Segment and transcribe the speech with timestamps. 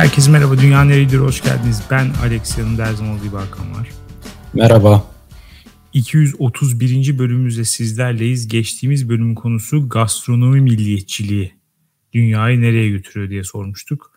[0.00, 0.58] Herkese merhaba.
[0.58, 1.18] Dünya Neredir?
[1.18, 1.82] Hoş geldiniz.
[1.90, 2.58] Ben Alex.
[2.58, 3.88] Yanımda her zaman Hakan var.
[4.54, 5.04] Merhaba.
[5.92, 7.18] 231.
[7.18, 8.48] bölümümüzde sizlerleyiz.
[8.48, 11.54] Geçtiğimiz bölümün konusu gastronomi milliyetçiliği.
[12.12, 14.12] Dünyayı nereye götürüyor diye sormuştuk.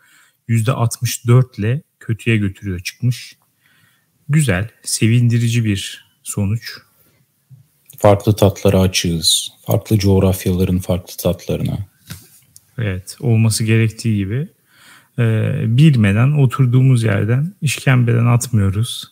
[0.50, 3.38] %64 ile kötüye götürüyor çıkmış.
[4.29, 6.78] Güzel, sevindirici bir sonuç.
[7.97, 9.52] Farklı tatlara açığız.
[9.65, 11.78] Farklı coğrafyaların farklı tatlarına.
[12.78, 14.47] Evet, olması gerektiği gibi
[15.20, 19.04] e, bilmeden oturduğumuz yerden işkembeden atmıyoruz.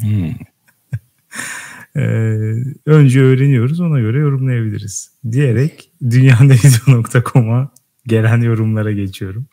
[0.00, 0.34] Hmm.
[1.96, 2.04] e,
[2.86, 7.72] önce öğreniyoruz ona göre yorumlayabiliriz diyerek dünyaneydi.com'a
[8.06, 9.46] gelen yorumlara geçiyorum.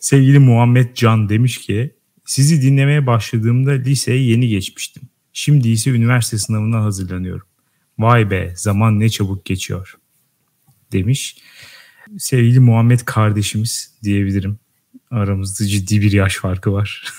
[0.00, 1.94] Sevgili Muhammed Can demiş ki
[2.24, 5.02] sizi dinlemeye başladığımda liseye yeni geçmiştim.
[5.32, 7.46] Şimdi ise üniversite sınavına hazırlanıyorum.
[7.98, 9.94] Vay be zaman ne çabuk geçiyor
[10.92, 11.36] demiş
[12.18, 14.58] sevgili Muhammed kardeşimiz diyebilirim.
[15.10, 17.12] Aramızda ciddi bir yaş farkı var.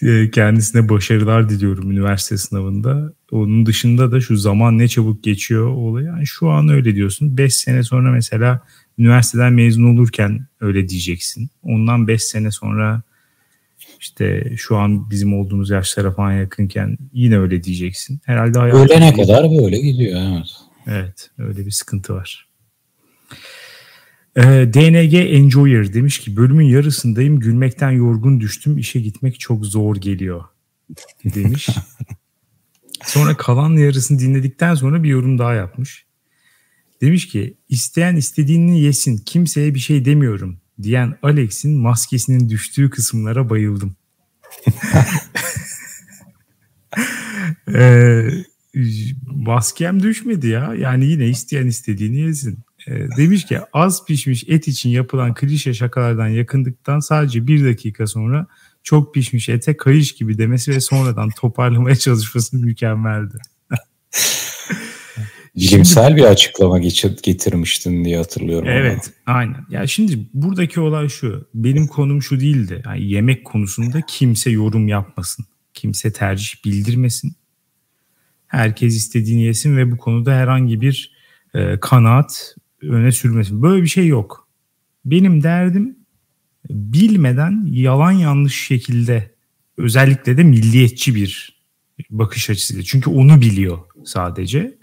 [0.32, 3.12] Kendisine başarılar diliyorum üniversite sınavında.
[3.30, 6.06] Onun dışında da şu zaman ne çabuk geçiyor olayı.
[6.06, 7.36] Yani şu an öyle diyorsun.
[7.36, 8.60] 5 sene sonra mesela
[8.98, 11.50] üniversiteden mezun olurken öyle diyeceksin.
[11.62, 13.02] Ondan 5 sene sonra
[14.00, 18.20] işte şu an bizim olduğumuz yaşlara falan yakınken yine öyle diyeceksin.
[18.24, 18.82] Herhalde hayatım...
[18.82, 20.65] Ölene kadar böyle gidiyor evet.
[20.86, 22.48] Evet öyle bir sıkıntı var.
[24.36, 24.42] Ee,
[24.74, 30.44] DNG Enjoyer demiş ki bölümün yarısındayım gülmekten yorgun düştüm işe gitmek çok zor geliyor
[31.24, 31.68] demiş.
[33.04, 36.06] sonra kalan yarısını dinledikten sonra bir yorum daha yapmış.
[37.00, 43.96] Demiş ki isteyen istediğini yesin kimseye bir şey demiyorum diyen Alex'in maskesinin düştüğü kısımlara bayıldım.
[47.74, 48.28] ee,
[49.26, 50.74] maskem düşmedi ya.
[50.78, 52.58] Yani yine isteyen istediğini yesin.
[52.88, 58.46] E, demiş ki az pişmiş et için yapılan klişe şakalardan yakındıktan sadece bir dakika sonra
[58.82, 63.38] çok pişmiş ete kayış gibi demesi ve sonradan toparlamaya çalışması mükemmeldi.
[65.56, 66.78] Bilimsel bir açıklama
[67.22, 68.68] getirmiştin diye hatırlıyorum.
[68.68, 69.38] Evet, ama.
[69.38, 69.66] aynen.
[69.70, 71.48] Ya şimdi buradaki olay şu.
[71.54, 72.82] Benim konum şu değildi.
[72.86, 75.44] Yani yemek konusunda kimse yorum yapmasın.
[75.74, 77.36] Kimse tercih bildirmesin.
[78.46, 81.12] Herkes istediğini yesin ve bu konuda herhangi bir
[81.54, 83.62] e, kanaat öne sürmesin.
[83.62, 84.48] Böyle bir şey yok.
[85.04, 85.96] Benim derdim
[86.70, 89.34] bilmeden yalan yanlış şekilde
[89.76, 91.60] özellikle de milliyetçi bir
[92.10, 92.82] bakış açısıyla.
[92.82, 94.78] Çünkü onu biliyor sadece.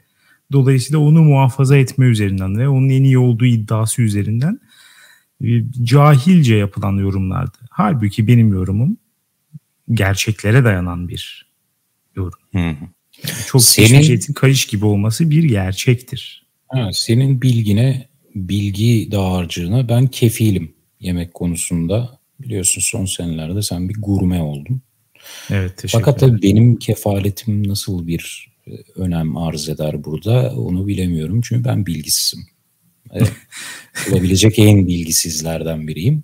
[0.51, 4.59] Dolayısıyla onu muhafaza etme üzerinden ve onun en iyi olduğu iddiası üzerinden
[5.44, 5.47] e,
[5.84, 7.57] cahilce yapılan yorumlardı.
[7.69, 8.97] Halbuki benim yorumum
[9.91, 11.51] gerçeklere dayanan bir
[12.16, 12.40] yorum.
[12.51, 12.88] Hı hı.
[13.47, 16.45] Çok senin, etin kayış gibi olması bir gerçektir.
[16.67, 22.19] Ha, senin bilgine, bilgi dağarcığına ben kefilim yemek konusunda.
[22.39, 24.81] Biliyorsun son senelerde sen bir gurme oldun.
[25.50, 31.41] Evet teşekkür Fakat tabii benim kefaletim nasıl bir e, önem arz eder burada onu bilemiyorum.
[31.44, 32.47] Çünkü ben bilgisizim.
[33.12, 33.31] Evet,
[34.12, 36.23] olabilecek en bilgisizlerden biriyim.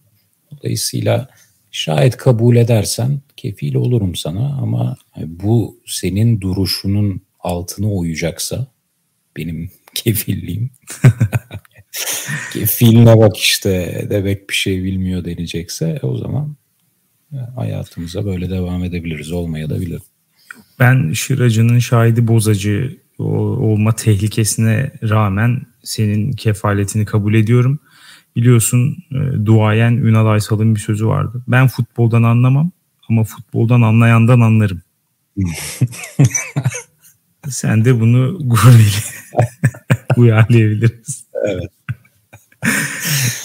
[0.52, 1.30] Dolayısıyla
[1.72, 8.68] Şayet kabul edersen kefil olurum sana ama bu senin duruşunun altını oyacaksa
[9.38, 10.70] benim kefilliğim
[12.54, 16.56] kefiline bak işte demek bir şey bilmiyor denecekse o zaman
[17.56, 20.02] hayatımıza böyle devam edebiliriz olmaya da bilir.
[20.80, 27.80] Ben şıracının şahidi bozacı olma tehlikesine rağmen senin kefaletini kabul ediyorum.
[28.36, 31.44] Biliyorsun e, duayen Ünal Aysal'ın bir sözü vardı.
[31.48, 32.72] Ben futboldan anlamam
[33.10, 34.82] ama futboldan anlayandan anlarım.
[37.50, 38.40] Sen de bunu
[40.18, 41.26] uyarlayabiliriz.
[41.46, 41.70] Evet.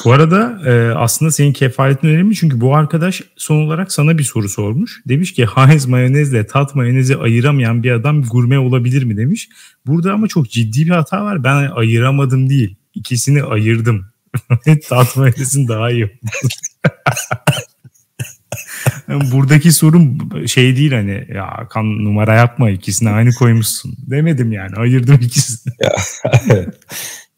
[0.05, 4.49] bu arada e, aslında senin kefaletin önemli çünkü bu arkadaş son olarak sana bir soru
[4.49, 5.03] sormuş.
[5.09, 9.49] Demiş ki Heinz mayonezle tat mayonezi ayıramayan bir adam gurme olabilir mi demiş.
[9.87, 11.45] Burada ama çok ciddi bir hata var.
[11.45, 12.77] Ben ayıramadım değil.
[12.95, 14.07] İkisini ayırdım.
[14.89, 16.11] Tatma edesin daha iyi.
[19.33, 25.19] Buradaki sorun şey değil hani ya kan numara yapma ikisini aynı koymuşsun demedim yani ayırdım
[25.23, 25.75] ikisini.
[25.81, 25.93] ya,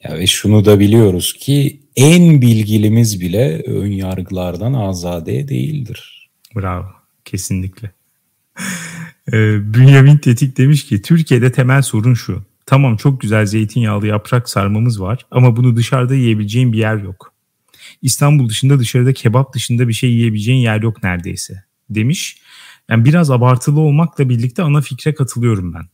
[0.04, 6.31] ya ve şunu da biliyoruz ki en bilgilimiz bile ön yargılardan azade değildir.
[6.56, 6.87] Bravo
[7.25, 7.90] kesinlikle.
[9.32, 12.43] Ee, Bünyamin Tetik demiş ki Türkiye'de temel sorun şu.
[12.67, 17.33] Tamam çok güzel zeytinyağlı yaprak sarmamız var ama bunu dışarıda yiyebileceğin bir yer yok.
[18.03, 22.39] İstanbul dışında dışarıda kebap dışında bir şey yiyebileceğin yer yok neredeyse demiş.
[22.91, 25.85] Yani biraz abartılı olmakla birlikte ana fikre katılıyorum ben.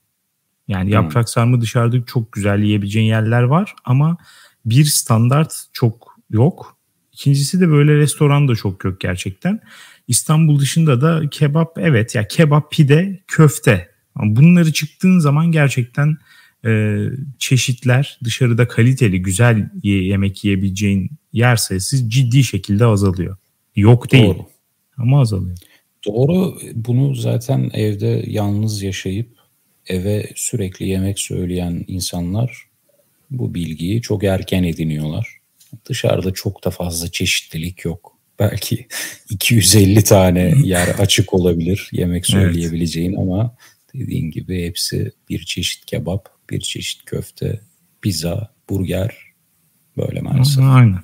[0.68, 0.92] Yani hmm.
[0.92, 4.16] yaprak sarma dışarıda çok güzel yiyebileceğin yerler var ama
[4.64, 6.76] bir standart çok yok.
[7.12, 9.60] İkincisi de böyle restoran da çok yok gerçekten.
[10.08, 13.92] İstanbul dışında da kebap evet ya kebap pide köfte.
[14.16, 16.16] Bunları çıktığın zaman gerçekten
[16.64, 17.02] e,
[17.38, 23.36] çeşitler dışarıda kaliteli güzel yemek yiyebileceğin yer sayısı ciddi şekilde azalıyor.
[23.76, 24.46] Yok değil Doğru.
[24.96, 25.56] ama azalıyor.
[26.06, 29.28] Doğru bunu zaten evde yalnız yaşayıp
[29.86, 32.66] eve sürekli yemek söyleyen insanlar
[33.30, 35.28] bu bilgiyi çok erken ediniyorlar.
[35.88, 38.16] Dışarıda çok da fazla çeşitlilik yok.
[38.38, 38.86] Belki
[39.30, 43.18] 250 tane yer açık olabilir yemek söyleyebileceğin evet.
[43.18, 43.56] ama
[43.94, 47.60] dediğin gibi hepsi bir çeşit kebap, bir çeşit köfte,
[48.02, 49.16] pizza, burger
[49.96, 50.64] böyle maalesef.
[50.64, 51.02] Aynen.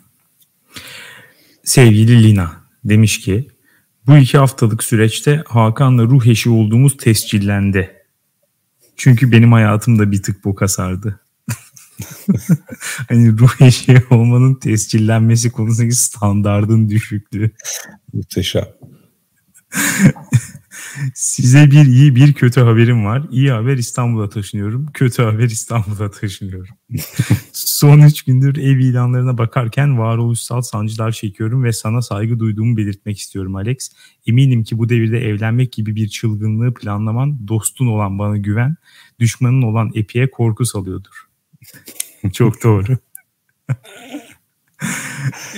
[1.64, 3.48] Sevgili Lina demiş ki
[4.06, 7.90] bu iki haftalık süreçte Hakan'la ruh eşi olduğumuz tescillendi.
[8.96, 11.20] Çünkü benim hayatımda bir tık boka sardı.
[13.08, 17.50] hani ruh eşi olmanın tescillenmesi konusundaki standardın düşüklüğü.
[18.12, 18.66] Muhteşem.
[21.14, 23.22] Size bir iyi bir kötü haberim var.
[23.30, 24.86] İyi haber İstanbul'a taşınıyorum.
[24.94, 26.74] Kötü haber İstanbul'a taşınıyorum.
[27.52, 33.56] Son üç gündür ev ilanlarına bakarken varoluşsal sancılar çekiyorum ve sana saygı duyduğumu belirtmek istiyorum
[33.56, 33.90] Alex.
[34.26, 38.76] Eminim ki bu devirde evlenmek gibi bir çılgınlığı planlaman dostun olan bana güven,
[39.20, 41.28] düşmanın olan Epi'ye korku salıyordur.
[42.32, 42.98] Çok doğru.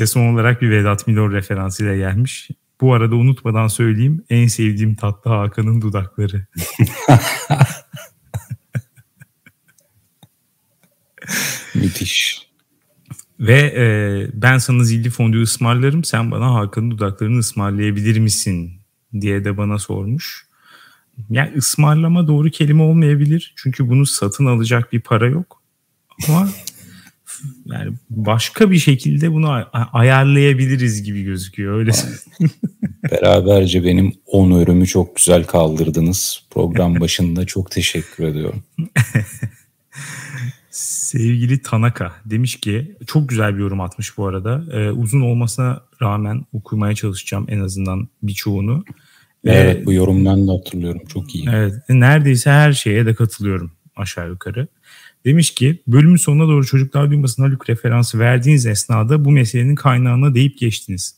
[0.00, 2.50] ve son olarak bir Vedat Milor referansıyla gelmiş.
[2.80, 6.46] Bu arada unutmadan söyleyeyim en sevdiğim tatlı Hakan'ın dudakları.
[11.74, 12.50] Müthiş.
[13.40, 13.84] Ve e,
[14.34, 18.72] ben sana zilli fondü ısmarlarım sen bana Hakan'ın dudaklarını ısmarlayabilir misin
[19.20, 20.46] diye de bana sormuş.
[21.30, 23.54] Yani ısmarlama doğru kelime olmayabilir.
[23.56, 25.62] Çünkü bunu satın alacak bir para yok.
[26.28, 26.48] Ama
[27.66, 31.90] yani başka bir şekilde bunu ayarlayabiliriz gibi gözüküyor öyle.
[33.12, 36.42] Beraberce benim onörümü çok güzel kaldırdınız.
[36.50, 38.62] Program başında çok teşekkür ediyorum.
[40.70, 44.64] Sevgili Tanaka demiş ki çok güzel bir yorum atmış bu arada.
[44.72, 48.84] Ee, uzun olmasına rağmen okumaya çalışacağım en azından birçoğunu.
[49.44, 51.44] Evet ee, bu yorum ben de hatırlıyorum çok iyi.
[51.52, 54.68] Evet neredeyse her şeye de katılıyorum aşağı yukarı.
[55.24, 60.58] Demiş ki bölümün sonuna doğru çocuklar duymasın Haluk referansı verdiğiniz esnada bu meselenin kaynağına deyip
[60.58, 61.14] geçtiniz.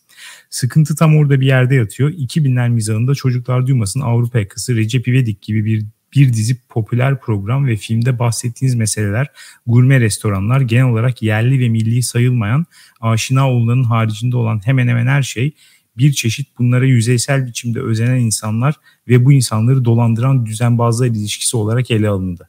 [0.50, 2.10] Sıkıntı tam orada bir yerde yatıyor.
[2.10, 5.84] 2000'ler mizahında çocuklar duymasın Avrupa yakası Recep İvedik gibi bir
[6.14, 9.26] bir dizi popüler program ve filmde bahsettiğiniz meseleler
[9.66, 12.66] gurme restoranlar genel olarak yerli ve milli sayılmayan
[13.00, 15.52] aşina olanın haricinde olan hemen hemen her şey
[15.96, 18.74] bir çeşit bunlara yüzeysel biçimde özenen insanlar
[19.08, 22.48] ve bu insanları dolandıran düzenbazlar ilişkisi olarak ele alındı.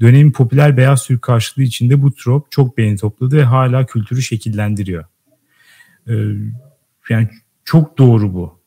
[0.00, 5.04] Dönemin popüler beyaz Türk karşılığı içinde bu trop çok beğeni topladı ve hala kültürü şekillendiriyor.
[6.08, 6.14] Ee,
[7.08, 7.28] yani
[7.64, 8.60] çok doğru bu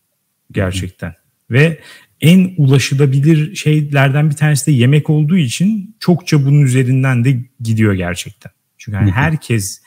[0.52, 1.14] gerçekten.
[1.52, 1.80] Ve
[2.22, 8.52] en ulaşılabilir şeylerden bir tanesi de yemek olduğu için çokça bunun üzerinden de gidiyor gerçekten.
[8.78, 9.82] Çünkü yani herkes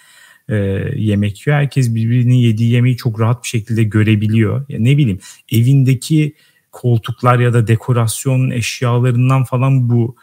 [0.49, 0.55] e,
[0.97, 1.61] yemek yiyor.
[1.61, 4.65] Herkes birbirinin yediği yemeği çok rahat bir şekilde görebiliyor.
[4.69, 5.21] Ya ne bileyim
[5.53, 6.35] evindeki
[6.73, 10.17] koltuklar ya da dekorasyon eşyalarından falan bu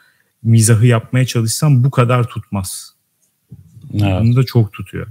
[0.43, 2.93] mizahı yapmaya çalışsam bu kadar tutmaz.
[3.93, 4.22] Evet.
[4.22, 5.08] Bunu da çok tutuyor.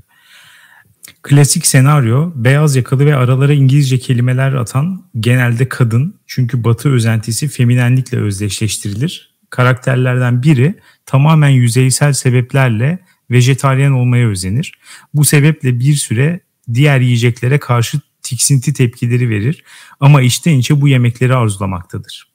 [1.23, 8.19] Klasik senaryo beyaz yakalı ve aralara İngilizce kelimeler atan genelde kadın çünkü batı özentisi feminenlikle
[8.19, 9.35] özdeşleştirilir.
[9.51, 10.75] Karakterlerden biri
[11.07, 12.99] tamamen yüzeysel sebeplerle
[13.31, 14.73] vejetaryen olmaya özenir.
[15.15, 16.41] Bu sebeple bir süre
[16.75, 19.65] diğer yiyeceklere karşı tiksinti tepkileri verir
[20.01, 22.29] ama içten içe bu yemekleri arzulamaktadır.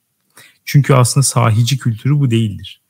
[0.66, 2.83] Çünkü aslında sahici kültürü bu değildir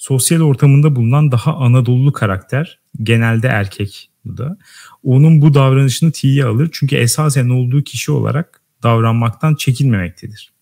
[0.00, 4.58] sosyal ortamında bulunan daha Anadolu karakter genelde erkek bu da.
[5.02, 10.52] Onun bu davranışını tiye alır çünkü esasen olduğu kişi olarak davranmaktan çekinmemektedir.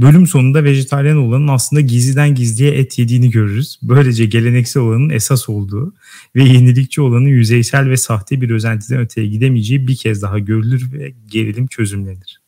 [0.00, 3.78] Bölüm sonunda vejetaryen olanın aslında gizliden gizliye et yediğini görürüz.
[3.82, 5.94] Böylece geleneksel olanın esas olduğu
[6.36, 11.14] ve yenilikçi olanın yüzeysel ve sahte bir özentiden öteye gidemeyeceği bir kez daha görülür ve
[11.26, 12.43] gerilim çözümlenir.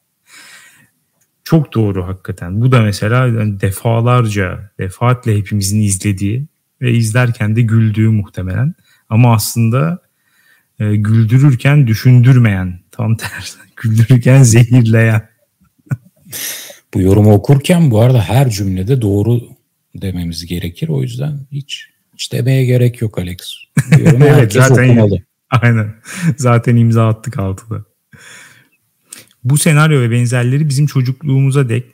[1.46, 2.60] Çok doğru hakikaten.
[2.60, 6.46] Bu da mesela yani defalarca, defaatle hepimizin izlediği
[6.80, 8.74] ve izlerken de güldüğü muhtemelen.
[9.08, 9.98] Ama aslında
[10.80, 13.58] e, güldürürken düşündürmeyen, tam tersi.
[13.76, 15.28] Güldürürken zehirleyen.
[16.94, 19.40] bu yorumu okurken bu arada her cümlede doğru
[19.94, 20.88] dememiz gerekir.
[20.88, 23.38] O yüzden hiç hiç demeye gerek yok Alex.
[24.00, 25.22] evet zaten okumalı.
[25.50, 25.94] Aynen.
[26.36, 27.84] Zaten imza attık altıda.
[29.46, 31.84] Bu senaryo ve benzerleri bizim çocukluğumuza dek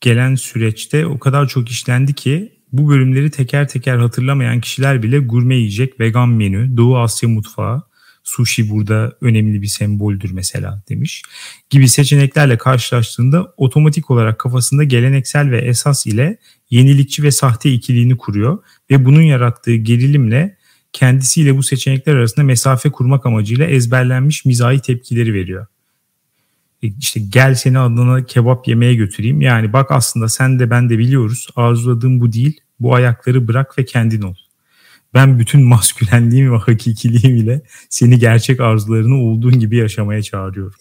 [0.00, 5.54] gelen süreçte o kadar çok işlendi ki bu bölümleri teker teker hatırlamayan kişiler bile gurme
[5.56, 7.82] yiyecek, vegan menü, Doğu Asya mutfağı,
[8.24, 11.22] Sushi burada önemli bir semboldür mesela demiş.
[11.70, 16.38] Gibi seçeneklerle karşılaştığında otomatik olarak kafasında geleneksel ve esas ile
[16.70, 18.58] yenilikçi ve sahte ikiliğini kuruyor
[18.90, 20.56] ve bunun yarattığı gerilimle
[20.92, 25.66] kendisiyle bu seçenekler arasında mesafe kurmak amacıyla ezberlenmiş mizahi tepkileri veriyor.
[26.82, 29.40] E, işte gel seni adına kebap yemeye götüreyim.
[29.40, 32.60] Yani bak aslında sen de ben de biliyoruz arzuladığım bu değil.
[32.80, 34.34] Bu ayakları bırak ve kendin ol.
[35.14, 40.78] Ben bütün maskülenliğim ve hakikiliğim ile seni gerçek arzularını olduğun gibi yaşamaya çağırıyorum.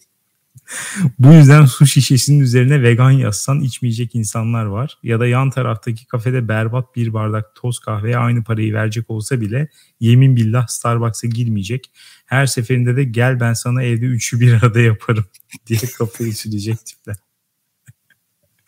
[1.20, 4.98] Bu yüzden su şişesinin üzerine vegan yazsan içmeyecek insanlar var.
[5.04, 9.70] Ya da yan taraftaki kafede berbat bir bardak toz kahveye aynı parayı verecek olsa bile
[10.00, 11.92] yemin billah Starbucks'a girmeyecek.
[12.26, 15.26] Her seferinde de gel ben sana evde üçü bir arada yaparım
[15.68, 17.16] diye kafayı sürecek tipler.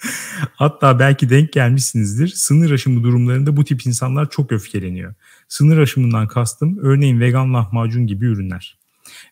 [0.56, 2.28] Hatta belki denk gelmişsinizdir.
[2.28, 5.14] Sınır aşımı durumlarında bu tip insanlar çok öfkeleniyor.
[5.48, 8.80] Sınır aşımından kastım örneğin vegan lahmacun gibi ürünler.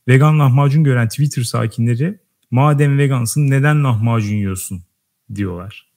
[0.07, 2.19] Vegan lahmacun gören Twitter sakinleri
[2.51, 4.83] madem vegansın neden lahmacun yiyorsun
[5.35, 5.91] diyorlar.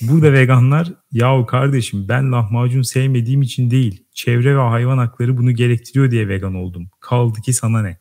[0.00, 6.10] Burada veganlar yahu kardeşim ben lahmacun sevmediğim için değil çevre ve hayvan hakları bunu gerektiriyor
[6.10, 6.88] diye vegan oldum.
[7.00, 7.98] Kaldı ki sana ne?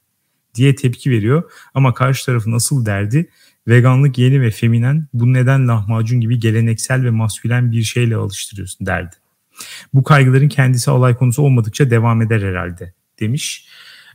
[0.55, 3.29] diye tepki veriyor ama karşı tarafın asıl derdi
[3.67, 9.15] veganlık yeni ve feminen bu neden lahmacun gibi geleneksel ve maskülen bir şeyle alıştırıyorsun derdi.
[9.93, 13.67] Bu kaygıların kendisi alay konusu olmadıkça devam eder herhalde demiş.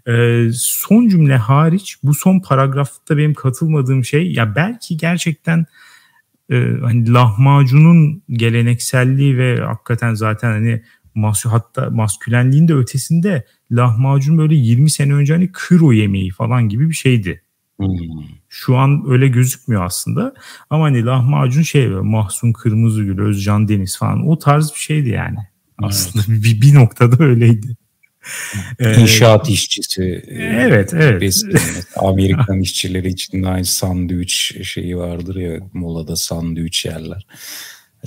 [0.09, 5.67] Ee, son cümle hariç bu son paragrafta benim katılmadığım şey ya belki gerçekten
[6.51, 10.83] e, hani lahmacunun gelenekselliği ve hakikaten zaten hani
[11.15, 16.89] mas hatta maskülenliğin de ötesinde lahmacun böyle 20 sene önce hani kro yemeği falan gibi
[16.89, 17.43] bir şeydi.
[17.77, 17.89] Hmm.
[18.49, 20.35] Şu an öyle gözükmüyor aslında.
[20.71, 25.39] Ama hani lahmacun şey Mahsun Kırmızıgül, Özcan Deniz falan o tarz bir şeydi yani.
[25.83, 26.45] Aslında evet.
[26.45, 27.77] bir, bir noktada öyleydi.
[28.79, 30.25] Ee, İnşaat işçisi.
[30.29, 31.35] Evet, evet.
[31.97, 37.27] Amerikan işçileri için aynı sandviç şeyi vardır ya molada sandviç yerler.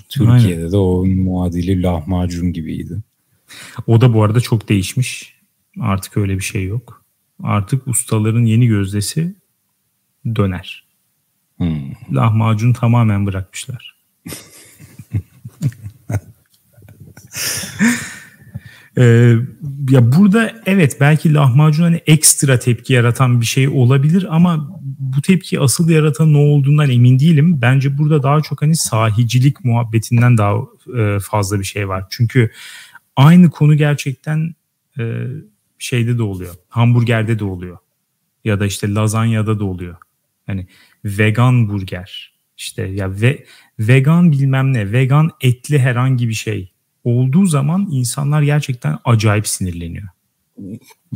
[0.10, 0.72] Türkiye'de Aynen.
[0.72, 2.98] de o muadili lahmacun gibiydi.
[3.88, 5.36] O da bu arada çok değişmiş.
[5.80, 7.06] Artık öyle bir şey yok.
[7.44, 9.36] Artık ustaların yeni gözdesi
[10.36, 10.86] döner.
[11.58, 11.92] Hmm.
[12.12, 13.96] Lahmacun tamamen bırakmışlar.
[18.98, 19.36] Ee,
[19.90, 25.60] ya burada evet belki lahmacun hani ekstra tepki yaratan bir şey olabilir ama bu tepki
[25.60, 27.62] asıl yaratan ne olduğundan emin değilim.
[27.62, 30.56] Bence burada daha çok hani sahicilik muhabbetinden daha
[30.98, 32.06] e, fazla bir şey var.
[32.10, 32.52] Çünkü
[33.16, 34.56] aynı konu gerçekten
[35.00, 35.28] e,
[35.80, 36.56] şeyde de oluyor.
[36.70, 37.78] Hamburgerde de oluyor.
[38.44, 39.96] Ya da işte lazanyada da oluyor.
[40.48, 40.68] Hani
[41.06, 43.46] vegan burger işte ya ve
[43.80, 46.72] vegan bilmem ne vegan etli herhangi bir şey
[47.04, 50.08] olduğu zaman insanlar gerçekten acayip sinirleniyor.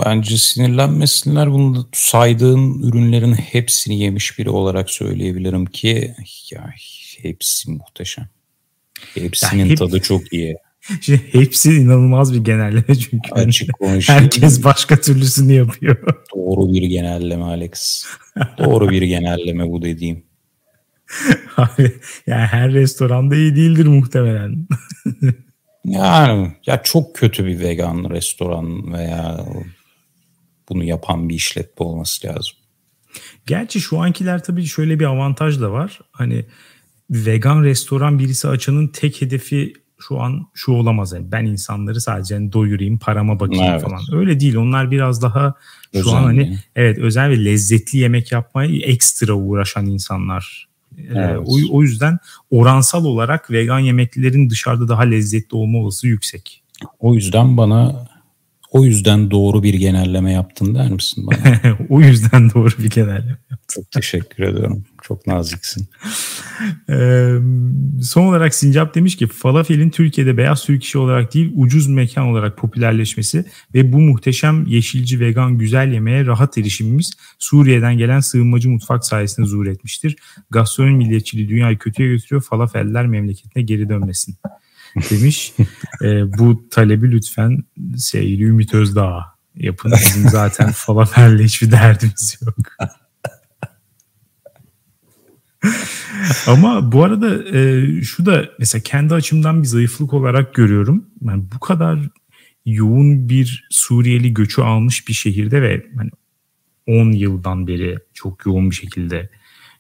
[0.06, 1.52] Bence sinirlenmesinler.
[1.52, 6.16] Bunu saydığın ürünlerin hepsini yemiş biri olarak söyleyebilirim ki
[6.52, 6.74] ya
[7.22, 8.28] hepsi muhteşem.
[9.14, 10.56] Hepsinin hep, tadı çok iyi.
[11.02, 13.32] Şimdi hepsi inanılmaz bir genelleme çünkü.
[13.32, 13.70] Açık
[14.08, 15.98] Herkes başka türlüsünü yapıyor.
[16.36, 18.06] Doğru bir genelleme Alex.
[18.58, 20.24] Doğru bir genelleme bu dediğim.
[21.58, 21.92] Abi,
[22.28, 24.68] yani her restoranda iyi değildir muhtemelen.
[25.86, 29.46] yani ya çok kötü bir vegan restoran veya
[30.70, 32.54] bunu yapan bir işletme olması lazım.
[33.46, 36.00] Gerçi şu ankiler tabii şöyle bir avantaj da var.
[36.12, 36.46] Hani
[37.10, 41.14] vegan restoran birisi açanın tek hedefi şu an şu olamaz.
[41.14, 43.82] Yani ben insanları sadece hani doyurayım, parama bakayım evet.
[43.82, 44.02] falan.
[44.12, 44.56] Öyle değil.
[44.56, 45.54] Onlar biraz daha
[45.94, 46.60] şu özel an hani mi?
[46.76, 50.68] evet özel ve lezzetli yemek yapmaya ekstra uğraşan insanlar.
[50.98, 51.40] Ee, evet.
[51.46, 52.18] o, o yüzden
[52.52, 56.64] oransal olarak vegan yemeklerin dışarıda daha lezzetli olma olasılığı yüksek.
[57.00, 58.08] O yüzden bana
[58.72, 61.38] o yüzden doğru bir genelleme yaptın der misin bana?
[61.90, 63.38] o yüzden doğru bir genelleme.
[63.68, 64.84] Çok teşekkür ediyorum.
[65.02, 65.88] Çok naziksin.
[66.90, 67.36] ee,
[68.02, 72.58] son olarak Sincap demiş ki falafelin Türkiye'de beyaz Türk işi olarak değil ucuz mekan olarak
[72.58, 79.48] popülerleşmesi ve bu muhteşem yeşilci vegan güzel yemeğe rahat erişimimiz Suriye'den gelen sığınmacı mutfak sayesinde
[79.48, 80.16] zuhur etmiştir.
[80.50, 82.42] Gastronomi milliyetçiliği dünyayı kötüye götürüyor.
[82.42, 84.38] Falafeller memleketine geri dönmesin
[85.10, 85.54] demiş.
[86.02, 87.64] e, bu talebi lütfen
[87.98, 89.92] sevgili Ümit Özdağ yapın.
[89.92, 92.56] Bizim zaten falafelle hiçbir derdimiz yok.
[96.48, 101.06] Ama bu arada e, şu da mesela kendi açımdan bir zayıflık olarak görüyorum.
[101.22, 102.00] Yani bu kadar
[102.66, 106.10] yoğun bir Suriyeli göçü almış bir şehirde ve hani
[106.88, 109.30] 10 yıldan beri çok yoğun bir şekilde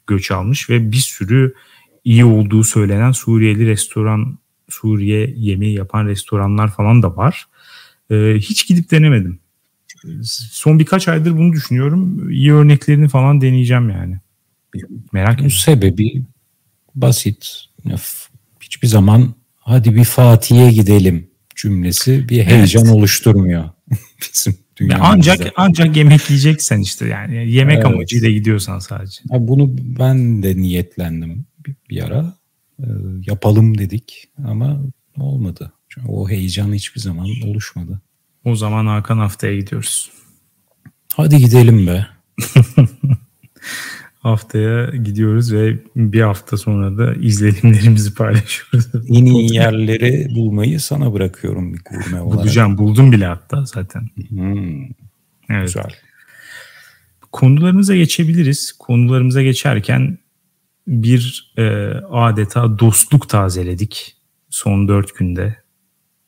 [0.07, 1.53] göç almış ve bir sürü
[2.03, 4.37] iyi olduğu söylenen Suriyeli restoran,
[4.69, 7.45] Suriye yemeği yapan restoranlar falan da var.
[8.11, 9.39] E, hiç gidip denemedim.
[10.23, 12.29] son birkaç aydır bunu düşünüyorum.
[12.29, 14.19] İyi örneklerini falan deneyeceğim yani.
[15.13, 15.57] Merak ediyorum.
[15.57, 16.23] Sebebi
[16.95, 17.65] basit.
[18.61, 22.95] Hiçbir zaman hadi bir Fatih'e gidelim cümlesi bir heyecan evet.
[22.95, 23.69] oluşturmuyor
[24.21, 25.07] bizim dünyamızda.
[25.09, 27.85] Ancak ancak yemek yiyeceksen işte yani yemek evet.
[27.85, 29.21] amacıyla gidiyorsan sadece.
[29.31, 32.33] Ya bunu ben de niyetlendim bir, bir ara.
[32.79, 32.87] E,
[33.27, 34.81] yapalım dedik ama
[35.17, 35.71] olmadı.
[35.89, 38.01] Çünkü o heyecan hiçbir zaman oluşmadı.
[38.45, 40.11] O zaman Hakan haftaya gidiyoruz.
[41.13, 42.07] Hadi gidelim be.
[44.25, 48.87] haftaya gidiyoruz ve bir hafta sonra da izlenimlerimizi paylaşıyoruz.
[49.09, 52.43] En iyi yerleri bulmayı sana bırakıyorum bir gurme olarak.
[52.43, 52.77] Bulacağım.
[52.77, 54.09] Buldum bile hatta zaten.
[54.29, 54.83] Hmm.
[55.49, 55.65] Evet.
[55.65, 55.91] Güzel.
[57.31, 58.71] Konularımıza geçebiliriz.
[58.71, 60.17] Konularımıza geçerken
[60.87, 61.63] bir e,
[62.11, 64.15] adeta dostluk tazeledik
[64.49, 65.55] son dört günde.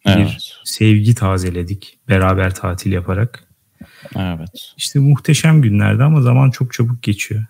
[0.05, 0.17] Evet.
[0.17, 3.43] Bir sevgi tazeledik beraber tatil yaparak.
[4.15, 4.73] Evet.
[4.77, 7.45] İşte muhteşem günlerdi ama zaman çok çabuk geçiyor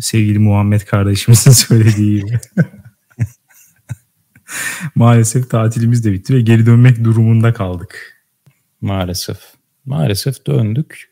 [0.00, 2.38] sevgili Muhammed kardeşimizin söylediği gibi.
[4.94, 8.22] Maalesef tatilimiz de bitti ve geri dönmek durumunda kaldık.
[8.80, 9.38] Maalesef.
[9.84, 11.10] Maalesef döndük.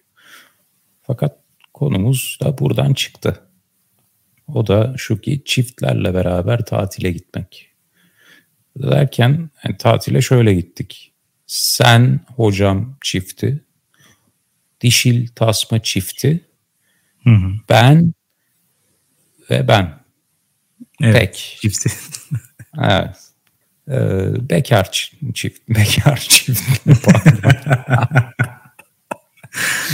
[1.02, 1.38] Fakat
[1.74, 3.40] konumuz da buradan çıktı.
[4.54, 7.70] O da şu ki çiftlerle beraber tatile gitmek.
[8.76, 11.12] Derken yani tatile şöyle gittik.
[11.46, 13.64] Sen hocam çifti,
[14.80, 16.44] dişil tasma çifti,
[17.24, 17.52] hı hı.
[17.68, 18.12] ben
[19.50, 19.98] ve ben.
[21.02, 21.56] Evet.
[21.60, 21.90] Çifti.
[22.82, 23.16] evet.
[23.88, 24.90] Ee, bekar
[25.34, 25.68] çift.
[25.68, 26.60] Bekar çift.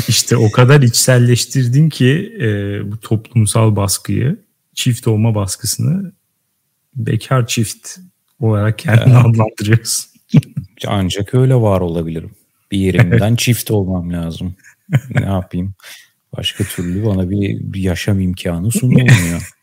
[0.08, 2.46] İşte o kadar içselleştirdin ki e,
[2.92, 4.38] bu toplumsal baskıyı,
[4.74, 6.12] çift olma baskısını
[6.96, 7.98] bekar çift
[8.40, 9.26] olarak kendini evet.
[9.26, 10.10] adlandırıyorsun.
[10.86, 12.30] Ancak öyle var olabilirim.
[12.70, 14.56] Bir yerimden çift olmam lazım.
[15.10, 15.74] Ne yapayım?
[16.36, 19.53] Başka türlü bana bir, bir yaşam imkanı sunulmuyor.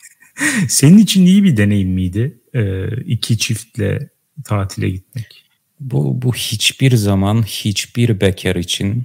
[0.68, 4.10] Senin için iyi bir deneyim miydi ee, iki çiftle
[4.46, 5.46] tatile gitmek?
[5.80, 9.04] Bu, bu hiçbir zaman hiçbir bekar için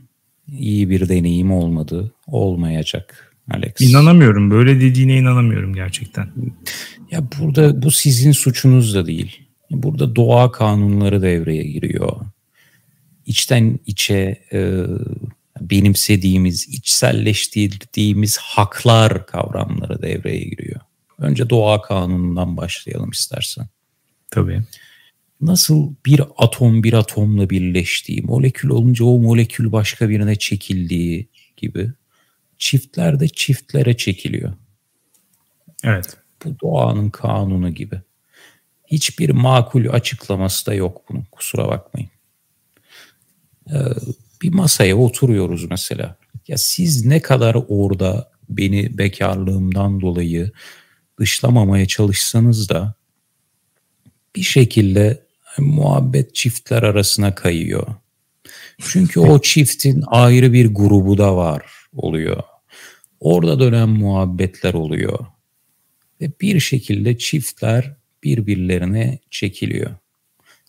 [0.53, 2.15] iyi bir deneyim olmadı.
[2.27, 3.73] Olmayacak Alex.
[3.81, 4.51] İnanamıyorum.
[4.51, 6.29] Böyle dediğine inanamıyorum gerçekten.
[7.11, 9.41] Ya burada bu sizin suçunuz da değil.
[9.71, 12.17] Burada doğa kanunları devreye giriyor.
[13.27, 14.83] İçten içe e,
[15.61, 20.81] benimsediğimiz, içselleştirdiğimiz haklar kavramları devreye giriyor.
[21.19, 23.67] Önce doğa kanunundan başlayalım istersen.
[24.31, 24.63] Tabii.
[25.41, 31.93] Nasıl bir atom bir atomla birleştiği, molekül olunca o molekül başka birine çekildiği gibi
[32.59, 34.53] çiftler de çiftlere çekiliyor.
[35.85, 36.17] Evet.
[36.45, 38.01] Bu doğanın kanunu gibi.
[38.87, 42.11] Hiçbir makul açıklaması da yok bunun kusura bakmayın.
[43.71, 43.75] Ee,
[44.43, 46.17] bir masaya oturuyoruz mesela.
[46.49, 50.53] Ya siz ne kadar orada beni bekarlığımdan dolayı
[51.19, 52.95] dışlamamaya çalışsanız da
[54.37, 55.27] bir şekilde
[55.59, 57.87] muhabbet çiftler arasına kayıyor.
[58.79, 61.63] Çünkü o çiftin ayrı bir grubu da var
[61.97, 62.43] oluyor.
[63.21, 65.27] Orada dönen muhabbetler oluyor.
[66.21, 69.91] Ve bir şekilde çiftler birbirlerine çekiliyor.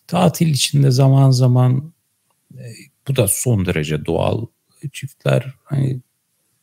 [0.06, 1.92] Tatil içinde zaman zaman
[2.54, 2.64] e,
[3.08, 4.46] bu da son derece doğal.
[4.92, 6.00] Çiftler hani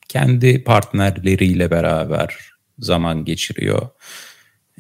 [0.08, 3.90] kendi partnerleriyle beraber zaman geçiriyor.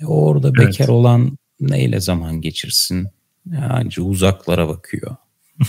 [0.01, 0.67] E orada evet.
[0.67, 3.07] bekar olan neyle zaman geçirsin?
[3.51, 5.15] Yani uzaklara bakıyor.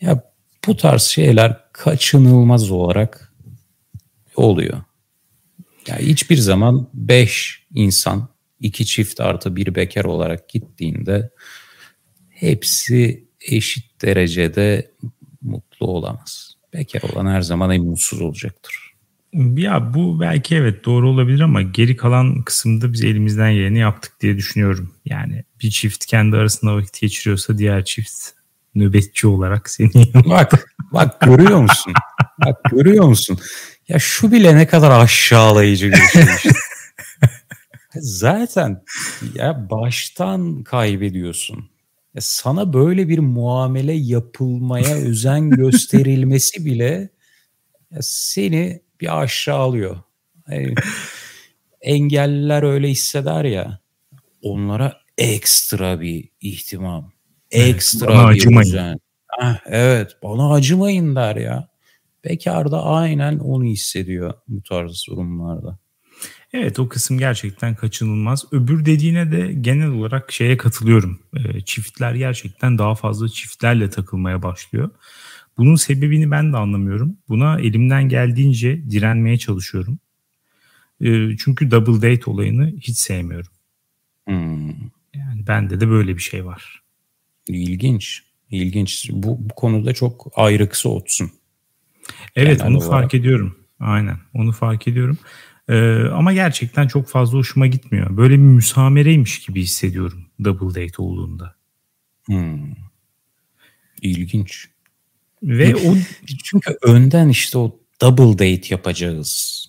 [0.00, 0.32] ya
[0.66, 3.32] bu tarz şeyler kaçınılmaz olarak
[4.36, 4.82] oluyor.
[5.86, 8.28] Ya hiçbir zaman beş insan
[8.60, 11.30] iki çift artı bir bekar olarak gittiğinde
[12.30, 14.92] hepsi eşit derecede
[15.42, 16.54] mutlu olamaz.
[16.72, 18.81] Bekar olan her zaman en mutsuz olacaktır.
[19.32, 24.36] Ya bu belki evet doğru olabilir ama geri kalan kısımda biz elimizden geleni yaptık diye
[24.36, 24.94] düşünüyorum.
[25.04, 28.28] Yani bir çift kendi arasında vakit geçiriyorsa diğer çift
[28.74, 31.92] nöbetçi olarak seni Bak bak görüyor musun?
[32.46, 33.38] bak görüyor musun?
[33.88, 36.50] Ya şu bile ne kadar aşağılayıcı bir şey işte.
[37.94, 38.82] Zaten
[39.34, 41.56] ya baştan kaybediyorsun.
[42.14, 47.08] Ya sana böyle bir muamele yapılmaya özen gösterilmesi bile
[47.90, 49.96] ya seni bir aşağılıyor.
[50.48, 50.74] Yani
[51.80, 53.78] engelliler öyle hisseder ya.
[54.42, 57.12] Onlara ekstra bir ihtimam.
[57.50, 59.00] Ekstra bana bir acımayın.
[59.40, 61.68] Ah, evet bana acımayın der ya.
[62.24, 65.78] Bekar da aynen onu hissediyor bu tarz durumlarda.
[66.52, 68.44] Evet o kısım gerçekten kaçınılmaz.
[68.52, 71.20] Öbür dediğine de genel olarak şeye katılıyorum.
[71.64, 74.90] Çiftler gerçekten daha fazla çiftlerle takılmaya başlıyor.
[75.58, 77.16] Bunun sebebini ben de anlamıyorum.
[77.28, 79.98] Buna elimden geldiğince direnmeye çalışıyorum.
[81.00, 83.52] E, çünkü double date olayını hiç sevmiyorum.
[84.26, 84.68] Hmm.
[85.14, 86.82] Yani bende de böyle bir şey var.
[87.48, 88.22] İlginç.
[88.50, 89.10] İlginç.
[89.12, 91.30] Bu, bu konuda çok ayrıksı otsun.
[92.36, 92.90] Evet Genel onu olarak.
[92.90, 93.56] fark ediyorum.
[93.80, 95.18] Aynen onu fark ediyorum.
[95.68, 98.16] Ee, ama gerçekten çok fazla hoşuma gitmiyor.
[98.16, 101.54] Böyle bir müsamereymiş gibi hissediyorum double date olduğunda.
[102.24, 102.74] Hmm.
[104.02, 104.68] İlginç.
[105.42, 105.96] Ve o
[106.44, 109.62] çünkü önden işte o double date yapacağız.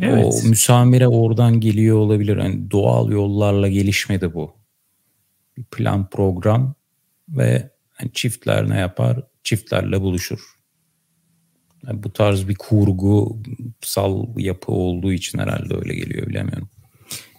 [0.00, 0.24] Evet.
[0.24, 2.36] O müsamere oradan geliyor olabilir.
[2.36, 4.56] Yani doğal yollarla gelişmedi bu.
[5.56, 6.74] Bir plan program
[7.28, 9.22] ve yani çiftler ne yapar?
[9.44, 10.40] Çiftlerle buluşur.
[11.86, 13.42] Yani bu tarz bir kurgu
[13.80, 16.68] sal yapı olduğu için herhalde öyle geliyor bilemiyorum.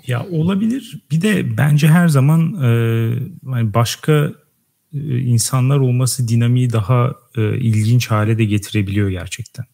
[0.08, 1.06] Ya olabilir.
[1.12, 4.34] Bir de bence her zaman e, başka
[4.94, 9.66] insanlar olması dinamiği daha e, ilginç hale de getirebiliyor gerçekten.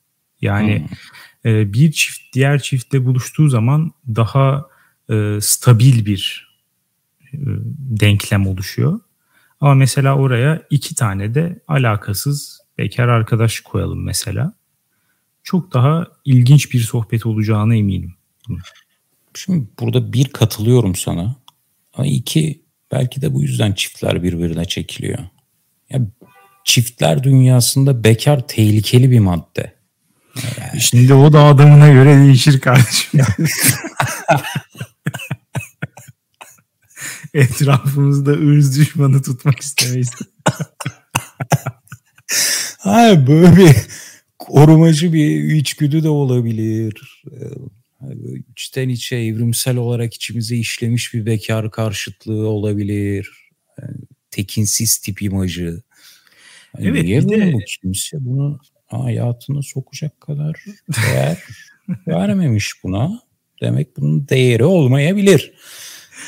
[0.42, 0.88] Yani
[1.44, 1.52] hmm.
[1.52, 4.66] e, bir çift diğer çiftle buluştuğu zaman daha
[5.10, 6.54] e, stabil bir
[7.34, 7.38] e,
[7.78, 9.00] denklem oluşuyor.
[9.60, 14.54] Ama mesela oraya iki tane de alakasız bekar arkadaş koyalım mesela.
[15.44, 18.14] Çok daha ilginç bir sohbet olacağına eminim.
[19.34, 21.36] Şimdi burada bir katılıyorum sana.
[21.94, 22.63] Ama iki
[22.94, 25.20] belki de bu yüzden çiftler birbirine çekiliyor.
[25.90, 26.00] Ya
[26.64, 29.74] çiftler dünyasında bekar tehlikeli bir madde.
[30.60, 30.82] Yani.
[30.82, 33.22] Şimdi o da adamına göre değişir kardeşim.
[37.34, 40.10] Etrafımızda ırz düşmanı tutmak istemeyiz.
[42.78, 43.76] Hayır böyle bir
[44.40, 47.24] korumacı bir içgüdü de olabilir.
[48.52, 53.32] İçten içe evrimsel olarak içimize işlemiş bir bekar karşıtlığı olabilir.
[53.82, 53.98] Yani
[54.32, 55.82] tekinsiz tip imajı.
[56.80, 57.54] Yani evet, niye de...
[57.54, 61.44] bu kimse bunu hayatına sokacak kadar değer
[62.08, 63.22] vermemiş buna.
[63.62, 65.54] Demek bunun değeri olmayabilir.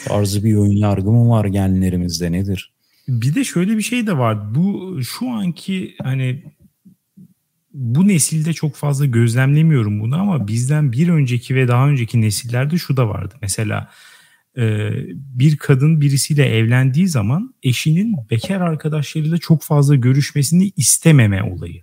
[0.05, 2.71] Tarzı bir ön yargı mı var genlerimizde nedir?
[3.07, 4.55] Bir de şöyle bir şey de var.
[4.55, 6.43] Bu şu anki hani
[7.75, 12.97] bu nesilde çok fazla gözlemlemiyorum bunu ama bizden bir önceki ve daha önceki nesillerde şu
[12.97, 13.35] da vardı.
[13.41, 13.89] Mesela
[14.57, 21.81] e, bir kadın birisiyle evlendiği zaman eşinin bekar arkadaşlarıyla çok fazla görüşmesini istememe olayı.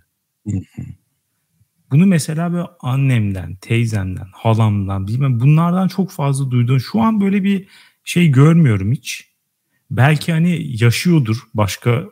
[1.91, 6.79] Bunu mesela böyle annemden, teyzemden, halamdan bilmem bunlardan çok fazla duydum.
[6.79, 7.67] Şu an böyle bir
[8.03, 9.33] şey görmüyorum hiç.
[9.91, 12.03] Belki hani yaşıyordur başka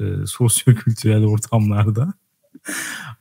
[0.00, 2.14] e, sosyo-kültürel ortamlarda.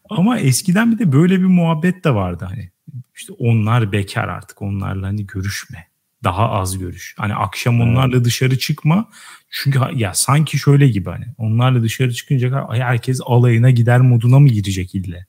[0.10, 2.70] Ama eskiden bir de böyle bir muhabbet de vardı hani.
[3.16, 5.88] İşte onlar bekar artık onlarla hani görüşme.
[6.24, 7.16] Daha az görüş.
[7.18, 9.10] Hani akşam onlarla dışarı çıkma.
[9.50, 14.96] Çünkü ya sanki şöyle gibi hani onlarla dışarı çıkınca herkes alayına gider moduna mı girecek
[14.96, 15.26] ille?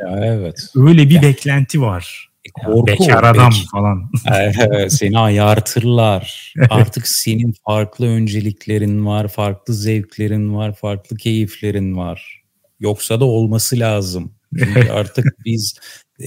[0.00, 0.68] Ya evet.
[0.76, 1.22] Öyle bir ya.
[1.22, 2.28] beklenti var.
[2.44, 3.68] E, korku bekar adam belki.
[3.68, 4.10] falan.
[4.60, 6.54] Evet, seni ayartırlar.
[6.70, 12.41] Artık senin farklı önceliklerin var, farklı zevklerin var, farklı keyiflerin var.
[12.82, 14.34] Yoksa da olması lazım.
[14.58, 15.74] Çünkü artık biz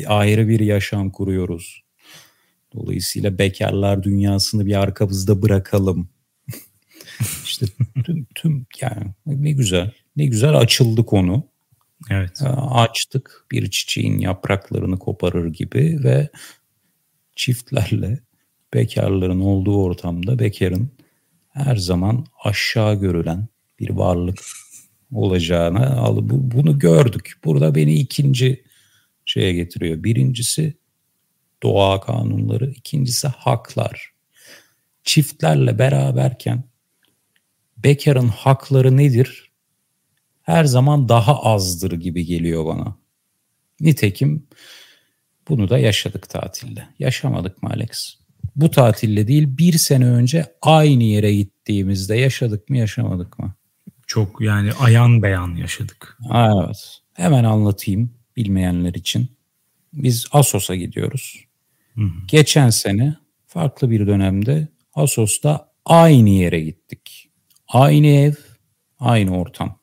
[0.08, 1.82] ayrı bir yaşam kuruyoruz.
[2.74, 6.10] Dolayısıyla bekarlar dünyasını bir arkamızda bırakalım.
[7.44, 7.65] İşte
[8.06, 9.91] tüm, tüm yani ne güzel.
[10.15, 11.48] Ne güzel açıldı konu.
[12.10, 12.41] Evet.
[12.58, 16.30] Açtık bir çiçeğin yapraklarını koparır gibi ve
[17.36, 18.20] çiftlerle
[18.74, 20.91] bekarların olduğu ortamda bekarın
[21.50, 23.48] her zaman aşağı görülen
[23.80, 24.39] bir varlık
[25.15, 27.34] olacağını al bu, bunu gördük.
[27.45, 28.63] Burada beni ikinci
[29.25, 30.04] şeye getiriyor.
[30.04, 30.78] Birincisi
[31.63, 34.13] doğa kanunları, ikincisi haklar.
[35.04, 36.63] Çiftlerle beraberken
[37.78, 39.51] bekarın hakları nedir?
[40.41, 42.97] Her zaman daha azdır gibi geliyor bana.
[43.80, 44.47] Nitekim
[45.49, 46.88] bunu da yaşadık tatilde.
[46.99, 48.15] Yaşamadık mı Alex?
[48.56, 53.55] Bu tatille değil bir sene önce aynı yere gittiğimizde yaşadık mı yaşamadık mı?
[54.08, 56.18] Çok yani ayan beyan yaşadık.
[56.34, 57.02] Evet.
[57.13, 59.28] Hemen anlatayım bilmeyenler için.
[59.94, 61.46] Biz Asos'a gidiyoruz.
[61.96, 62.26] Hı hı.
[62.28, 63.15] Geçen sene
[63.48, 67.30] farklı bir dönemde Asos'ta aynı yere gittik.
[67.68, 68.34] Aynı ev,
[69.00, 69.80] aynı ortam.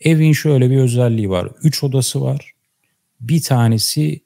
[0.00, 1.48] Evin şöyle bir özelliği var.
[1.62, 2.52] Üç odası var.
[3.20, 4.20] Bir tanesi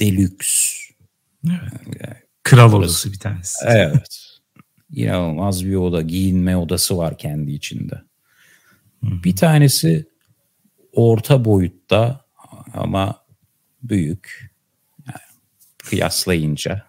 [0.00, 0.78] delüks.
[1.46, 2.16] Evet.
[2.42, 3.64] Kral odası bir tanesi.
[3.66, 4.38] Evet.
[4.90, 6.02] İnanılmaz bir oda.
[6.02, 8.02] Giyinme odası var kendi içinde.
[9.02, 10.06] Bir tanesi
[10.92, 12.24] orta boyutta
[12.74, 13.24] ama
[13.82, 14.52] büyük.
[15.06, 15.18] Yani
[15.78, 16.86] kıyaslayınca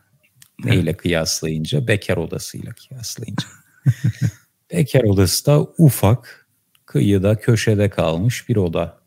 [0.63, 3.47] neyle kıyaslayınca bekar odasıyla kıyaslayınca.
[4.71, 6.47] bekar odası da ufak,
[6.85, 9.03] kıyıda köşede kalmış bir oda.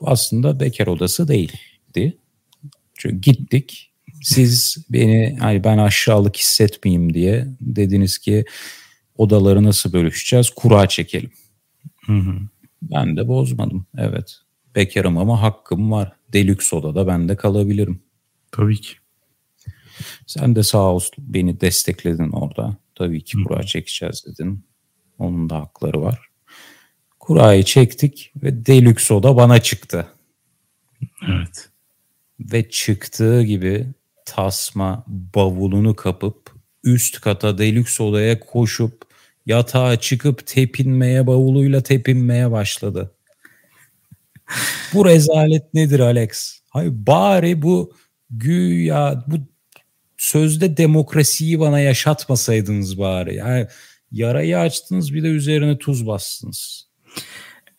[0.00, 2.18] Bu aslında bekar odası değildi.
[2.94, 3.92] Çünkü gittik.
[4.22, 8.44] Siz beni hani ben aşağılık hissetmeyeyim diye dediniz ki
[9.16, 10.50] odaları nasıl bölüşeceğiz?
[10.50, 11.30] Kura çekelim.
[12.08, 12.34] Hı hı.
[12.82, 13.86] Ben de bozmadım.
[13.98, 14.38] Evet.
[14.74, 16.12] Bekarım ama hakkım var.
[16.32, 18.02] Deluxe odada ben de kalabilirim.
[18.52, 18.94] Tabii ki.
[20.26, 22.76] Sen de sağ ol beni destekledin orada.
[22.94, 24.64] Tabii ki kura çekeceğiz dedin.
[25.18, 26.28] Onun da hakları var.
[27.20, 30.06] Kurayı çektik ve Deluxe oda bana çıktı.
[31.28, 31.68] Evet.
[32.40, 33.86] Ve çıktığı gibi
[34.26, 36.50] tasma bavulunu kapıp
[36.84, 39.07] üst kata Deluxe odaya koşup
[39.48, 43.14] yatağa çıkıp tepinmeye bavuluyla tepinmeye başladı.
[44.94, 46.60] bu rezalet nedir Alex?
[46.70, 47.92] Hayır bari bu
[48.30, 49.36] güya bu
[50.16, 53.34] sözde demokrasiyi bana yaşatmasaydınız bari.
[53.34, 53.66] Yani
[54.12, 56.88] yarayı açtınız bir de üzerine tuz bastınız.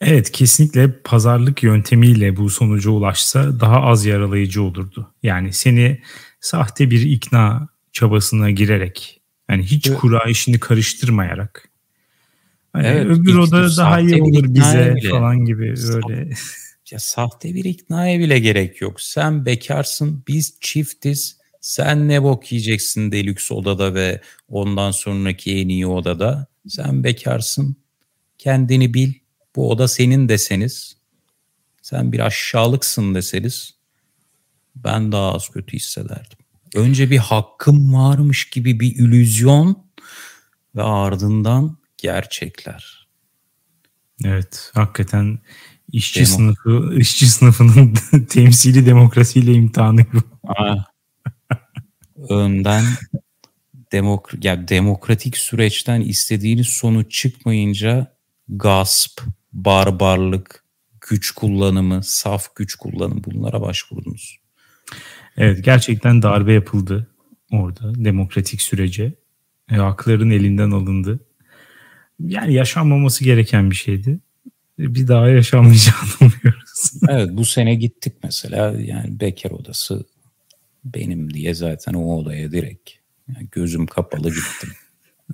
[0.02, 5.14] Evet kesinlikle pazarlık yöntemiyle bu sonuca ulaşsa daha az yaralayıcı olurdu.
[5.24, 6.02] Yani seni
[6.42, 9.19] sahte bir ikna çabasına girerek
[9.50, 10.00] yani hiç evet.
[10.00, 11.70] kura işini karıştırmayarak
[12.74, 15.10] hani evet, öbür oda daha iyi olur bize bile.
[15.10, 16.30] falan gibi böyle.
[16.92, 19.02] Ya sahte bir iknaya bile gerek yok.
[19.02, 21.40] Sen bekarsın, biz çiftiz.
[21.62, 26.48] Sen ne bok yiyeceksin deluxe odada ve ondan sonraki en iyi odada.
[26.68, 27.76] Sen bekarsın.
[28.38, 29.14] Kendini bil
[29.56, 30.98] bu oda senin deseniz,
[31.82, 33.74] sen bir aşağılıksın deseniz
[34.76, 36.38] ben daha az kötü hissederdim.
[36.76, 39.84] Önce bir hakkım varmış gibi bir illüzyon
[40.76, 43.08] ve ardından gerçekler.
[44.24, 45.40] Evet, hakikaten
[45.92, 47.94] işçi Demo- sınıfı, işçi sınıfının
[48.30, 50.20] temsili demokrasiyle imtihanı bu.
[52.30, 52.86] Önden
[53.92, 58.16] demok ya demokratik süreçten istediğiniz sonuç çıkmayınca
[58.50, 59.22] gasp,
[59.54, 60.64] barbarlık,
[61.10, 64.40] güç kullanımı, saf güç kullanımı bunlara başvurdunuz.
[65.40, 67.08] Evet gerçekten darbe yapıldı
[67.52, 69.14] orada demokratik sürece.
[69.72, 71.20] E, hakların elinden alındı.
[72.20, 74.20] Yani yaşanmaması gereken bir şeydi.
[74.80, 76.92] E, bir daha yaşanmayacağını umuyoruz.
[77.10, 80.06] evet bu sene gittik mesela yani bekar odası
[80.86, 82.90] benim diye zaten o odaya direkt
[83.28, 84.70] yani gözüm kapalı gittim.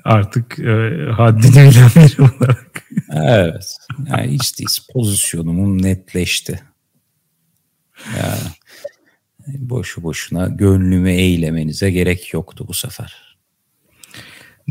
[0.04, 2.84] Artık e, haddini bilen biri olarak.
[3.14, 3.78] evet.
[4.08, 6.60] Yani iç pozisyonumum netleşti.
[8.18, 8.38] Ya,
[9.48, 13.38] boşu boşuna gönlümü eylemenize gerek yoktu bu sefer.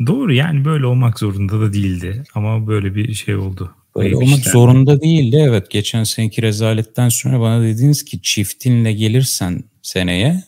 [0.06, 3.74] Doğru yani böyle olmak zorunda da değildi ama böyle bir şey oldu.
[3.96, 4.52] Böyle olmak işler.
[4.52, 5.70] zorunda değildi evet.
[5.70, 10.44] Geçen seneki rezaletten sonra bana dediniz ki çiftinle gelirsen seneye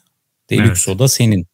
[0.50, 0.88] Deluxe evet.
[0.88, 1.46] oda senin.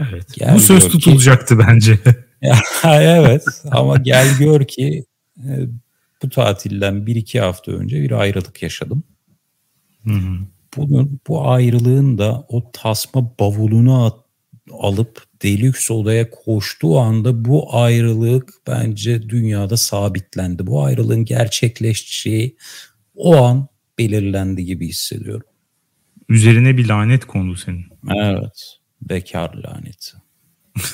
[0.00, 0.34] Evet.
[0.34, 1.98] Gel Bu söz tutulacaktı ki, bence.
[2.84, 5.04] evet ama gel gör ki
[5.38, 5.50] e,
[6.22, 9.02] bu tatilden bir iki hafta önce bir ayrılık yaşadım.
[10.04, 10.38] Hı hı.
[10.76, 14.16] Bunun, bu ayrılığın da o tasma bavulunu at,
[14.72, 20.66] alıp deluxe odaya koştuğu anda bu ayrılık bence dünyada sabitlendi.
[20.66, 22.56] Bu ayrılığın gerçekleşeceği
[23.14, 25.46] o an belirlendi gibi hissediyorum.
[26.28, 27.84] Üzerine bir lanet kondu senin.
[28.16, 28.78] Evet.
[29.02, 30.16] Bekar laneti.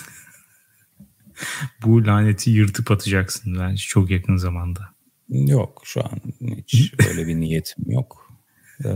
[1.83, 4.81] Bu laneti yırtıp atacaksın bence çok yakın zamanda.
[5.29, 6.21] Yok şu an
[6.67, 8.33] hiç öyle bir niyetim yok.
[8.85, 8.89] Ee,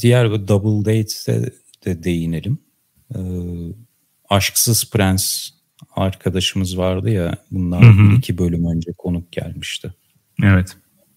[0.00, 1.52] diğer bir double date'e
[1.84, 2.58] de değinelim.
[3.14, 3.18] Ee,
[4.28, 5.50] Aşksız Prens
[5.96, 8.16] arkadaşımız vardı ya bundan hı hı.
[8.16, 9.94] iki bölüm önce konuk gelmişti.
[10.42, 10.76] Evet.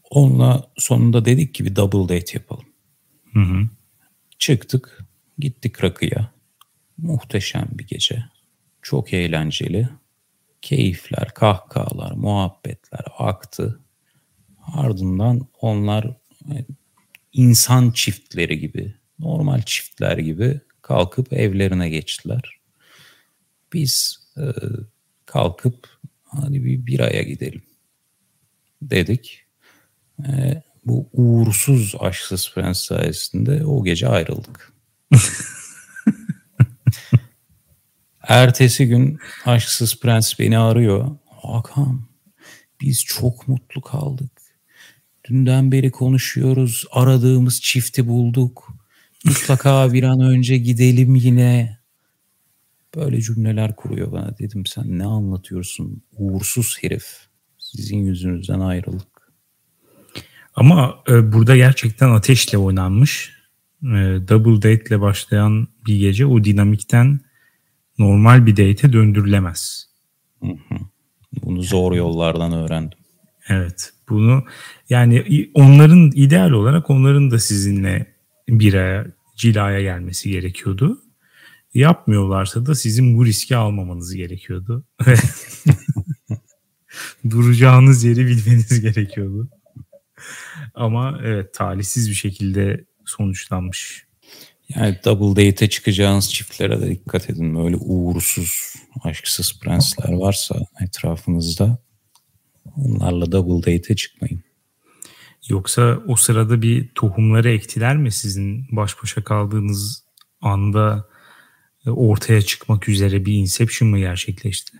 [0.09, 2.65] Onunla sonunda dedik ki bir double date yapalım.
[3.33, 3.69] Hı hı.
[4.39, 5.05] Çıktık,
[5.39, 6.31] gittik rakıya.
[6.97, 8.23] Muhteşem bir gece.
[8.81, 9.89] Çok eğlenceli.
[10.61, 13.79] Keyifler, kahkahalar, muhabbetler aktı.
[14.73, 16.17] Ardından onlar
[17.33, 22.59] insan çiftleri gibi, normal çiftler gibi kalkıp evlerine geçtiler.
[23.73, 24.43] Biz e,
[25.25, 25.89] kalkıp
[26.23, 27.63] hadi bir bir aya gidelim
[28.81, 29.45] dedik.
[30.27, 34.73] E, bu uğursuz aşksız prens sayesinde o gece ayrıldık.
[38.21, 41.17] Ertesi gün aşksız prens beni arıyor.
[41.41, 42.07] Hakan
[42.81, 44.32] biz çok mutlu kaldık.
[45.29, 46.85] Dünden beri konuşuyoruz.
[46.91, 48.73] Aradığımız çifti bulduk.
[49.25, 51.79] Mutlaka bir an önce gidelim yine.
[52.95, 54.37] Böyle cümleler kuruyor bana.
[54.39, 56.03] Dedim sen ne anlatıyorsun?
[56.17, 57.05] Uğursuz herif.
[57.57, 59.31] Sizin yüzünüzden ayrıldık.
[60.55, 63.31] Ama e, burada gerçekten ateşle oynanmış.
[63.83, 63.87] E,
[64.27, 67.19] double date ile başlayan bir gece o dinamikten
[67.97, 69.89] normal bir date'e döndürülemez.
[70.43, 70.75] Hı hı.
[71.43, 72.99] Bunu zor yollardan öğrendim.
[73.49, 73.93] Evet.
[74.09, 74.43] Bunu
[74.89, 78.15] yani onların ideal olarak onların da sizinle
[78.49, 81.01] bir aya cilaya gelmesi gerekiyordu.
[81.73, 84.85] Yapmıyorlarsa da sizin bu riski almamanız gerekiyordu.
[87.29, 89.49] Duracağınız yeri bilmeniz gerekiyordu.
[90.73, 94.05] Ama evet talihsiz bir şekilde sonuçlanmış.
[94.69, 97.55] Yani double date'e çıkacağınız çiftlere de dikkat edin.
[97.55, 101.77] Böyle uğursuz, aşksız prensler varsa etrafınızda
[102.75, 104.43] onlarla double date'e çıkmayın.
[105.49, 110.03] Yoksa o sırada bir tohumları ektiler mi sizin baş başa kaldığınız
[110.41, 111.09] anda
[111.85, 114.77] e, ortaya çıkmak üzere bir inception mı gerçekleşti?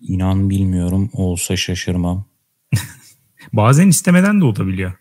[0.00, 1.10] İnan bilmiyorum.
[1.12, 2.28] Olsa şaşırmam.
[3.52, 4.92] Bazen istemeden de olabiliyor.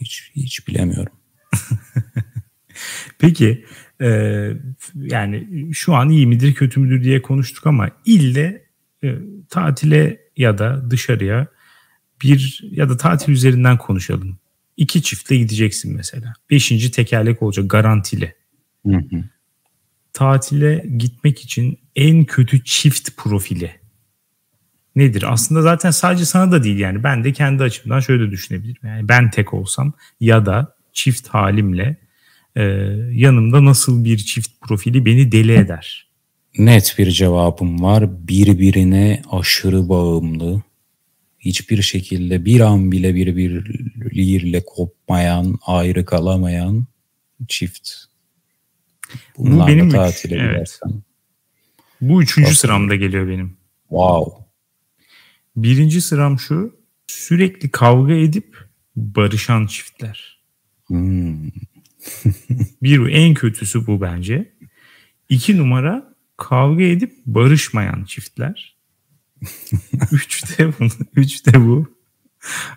[0.00, 1.12] Hiç, hiç bilemiyorum.
[3.18, 3.64] Peki
[4.00, 4.08] e,
[4.94, 8.66] yani şu an iyi midir kötü müdür diye konuştuk ama ille
[9.04, 9.14] e,
[9.48, 11.46] tatile ya da dışarıya
[12.22, 14.38] bir ya da tatil üzerinden konuşalım.
[14.76, 16.32] İki çiftle gideceksin mesela.
[16.50, 18.34] Beşinci tekerlek olacak garantili.
[18.86, 19.24] Hı hı.
[20.12, 23.70] Tatile gitmek için en kötü çift profili
[24.96, 25.24] nedir?
[25.32, 28.82] Aslında zaten sadece sana da değil yani ben de kendi açımdan şöyle düşünebilirim.
[28.88, 31.96] Yani ben tek olsam ya da çift halimle
[32.56, 32.62] e,
[33.12, 36.06] yanımda nasıl bir çift profili beni deli eder?
[36.58, 38.28] Net bir cevabım var.
[38.28, 40.62] Birbirine aşırı bağımlı.
[41.38, 46.86] Hiçbir şekilde bir an bile birbirleriyle kopmayan, ayrı kalamayan
[47.48, 47.90] çift.
[49.38, 50.50] Bunlarla Bu benim tatile evet.
[50.50, 51.02] gidersen.
[52.00, 53.56] Bu üçüncü Çok sıramda geliyor benim.
[53.88, 54.44] Wow.
[55.56, 56.76] Birinci sıram şu.
[57.06, 58.56] Sürekli kavga edip
[58.96, 60.40] barışan çiftler.
[60.86, 61.48] Hmm.
[62.82, 64.52] bir en kötüsü bu bence.
[65.28, 68.76] İki numara kavga edip barışmayan çiftler.
[70.12, 70.86] üç de bu.
[71.14, 71.96] Üç de bu.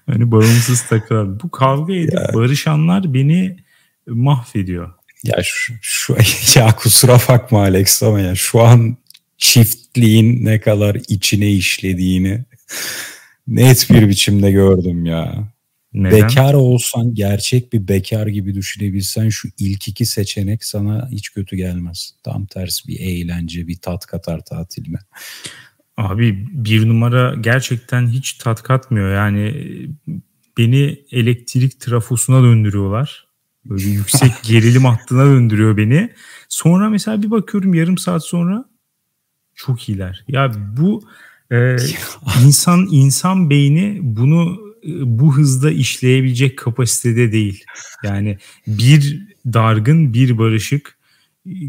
[0.05, 1.39] Hani bağımsız takılan.
[1.39, 2.31] Bu kavga edip ya.
[2.33, 3.57] barışanlar beni
[4.07, 4.93] mahvediyor.
[5.23, 6.15] Ya şu, şu
[6.55, 8.97] ya kusura bakma Alex ama ya şu an
[9.37, 12.45] çiftliğin ne kadar içine işlediğini
[13.47, 15.51] net bir biçimde gördüm ya.
[15.93, 16.21] Neden?
[16.21, 22.11] Bekar olsan gerçek bir bekar gibi düşünebilsen şu ilk iki seçenek sana hiç kötü gelmez.
[22.23, 24.99] Tam tersi bir eğlence, bir tat katar tatiline.
[25.97, 29.13] Abi bir numara gerçekten hiç tat katmıyor.
[29.13, 29.53] Yani
[30.57, 33.27] beni elektrik trafosuna döndürüyorlar.
[33.65, 36.13] Böyle yüksek gerilim hattına döndürüyor beni.
[36.49, 38.65] Sonra mesela bir bakıyorum yarım saat sonra
[39.55, 40.23] çok iyiler.
[40.27, 41.03] Ya bu
[41.51, 41.75] e,
[42.45, 44.68] insan insan beyni bunu
[45.03, 47.63] bu hızda işleyebilecek kapasitede değil.
[48.03, 48.37] Yani
[48.67, 50.97] bir dargın, bir barışık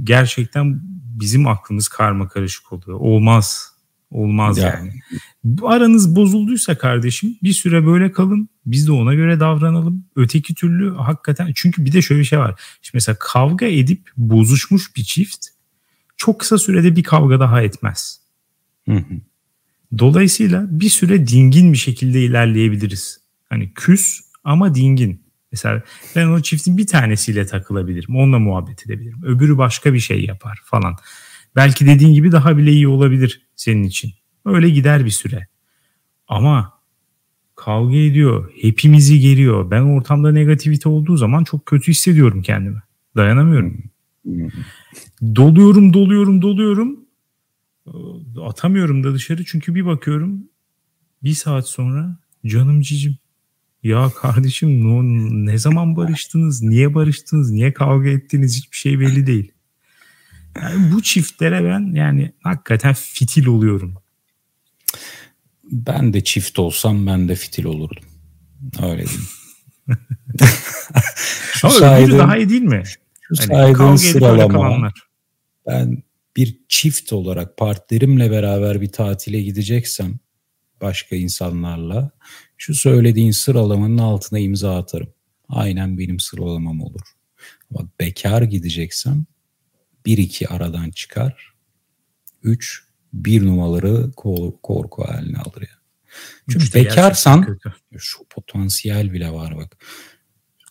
[0.05, 0.81] gerçekten
[1.20, 2.99] bizim aklımız karma karışık oluyor.
[3.01, 3.70] Olmaz.
[4.11, 4.68] Olmaz ya.
[4.68, 4.92] yani.
[5.62, 8.49] Aranız bozulduysa kardeşim bir süre böyle kalın.
[8.66, 10.05] Biz de ona göre davranalım.
[10.16, 12.61] Öteki türlü hakikaten çünkü bir de şöyle bir şey var.
[12.83, 15.46] Şimdi mesela kavga edip bozuşmuş bir çift
[16.16, 18.20] çok kısa sürede bir kavga daha etmez.
[18.88, 19.14] Hı hı.
[19.98, 23.20] Dolayısıyla bir süre dingin bir şekilde ilerleyebiliriz.
[23.48, 25.22] Hani küs ama dingin.
[25.53, 25.83] Mesela
[26.16, 28.16] ben o çiftin bir tanesiyle takılabilirim.
[28.16, 29.22] Onunla muhabbet edebilirim.
[29.24, 30.96] Öbürü başka bir şey yapar falan.
[31.57, 34.12] Belki dediğin gibi daha bile iyi olabilir senin için.
[34.44, 35.46] Öyle gider bir süre.
[36.29, 36.72] Ama
[37.57, 38.53] kavga ediyor.
[38.62, 39.70] Hepimizi geriyor.
[39.70, 42.83] Ben ortamda negativite olduğu zaman çok kötü hissediyorum kendimi.
[43.16, 43.85] Dayanamıyorum.
[45.37, 47.00] Doluyorum, doluyorum, doluyorum.
[48.43, 50.45] Atamıyorum da dışarı çünkü bir bakıyorum
[51.23, 52.16] bir saat sonra
[52.47, 53.19] canım cicim
[53.83, 59.53] ya kardeşim ne zaman barıştınız, niye barıştınız, niye kavga ettiniz hiçbir şey belli değil.
[60.57, 63.95] Yani bu çiftlere ben yani hakikaten fitil oluyorum.
[65.64, 68.05] Ben de çift olsam ben de fitil olurdum.
[68.83, 69.29] Öyle diyeyim.
[71.53, 72.83] şu Ama saydığım, daha iyi değil mi?
[73.20, 74.93] Şu hani saydığın sıralama
[75.66, 76.03] ben
[76.37, 80.18] bir çift olarak partnerimle beraber bir tatile gideceksem
[80.81, 82.11] başka insanlarla
[82.57, 85.14] şu söylediğin sıralamanın altına imza atarım.
[85.49, 87.14] Aynen benim sıralamam olur.
[87.70, 89.24] Ama bekar gideceksem
[90.07, 91.55] bir iki aradan çıkar.
[92.43, 94.12] Üç bir numaraları
[94.62, 95.81] korku haline alır ya.
[96.51, 97.59] Çünkü işte bekarsan
[97.99, 99.76] şu potansiyel bile var bak.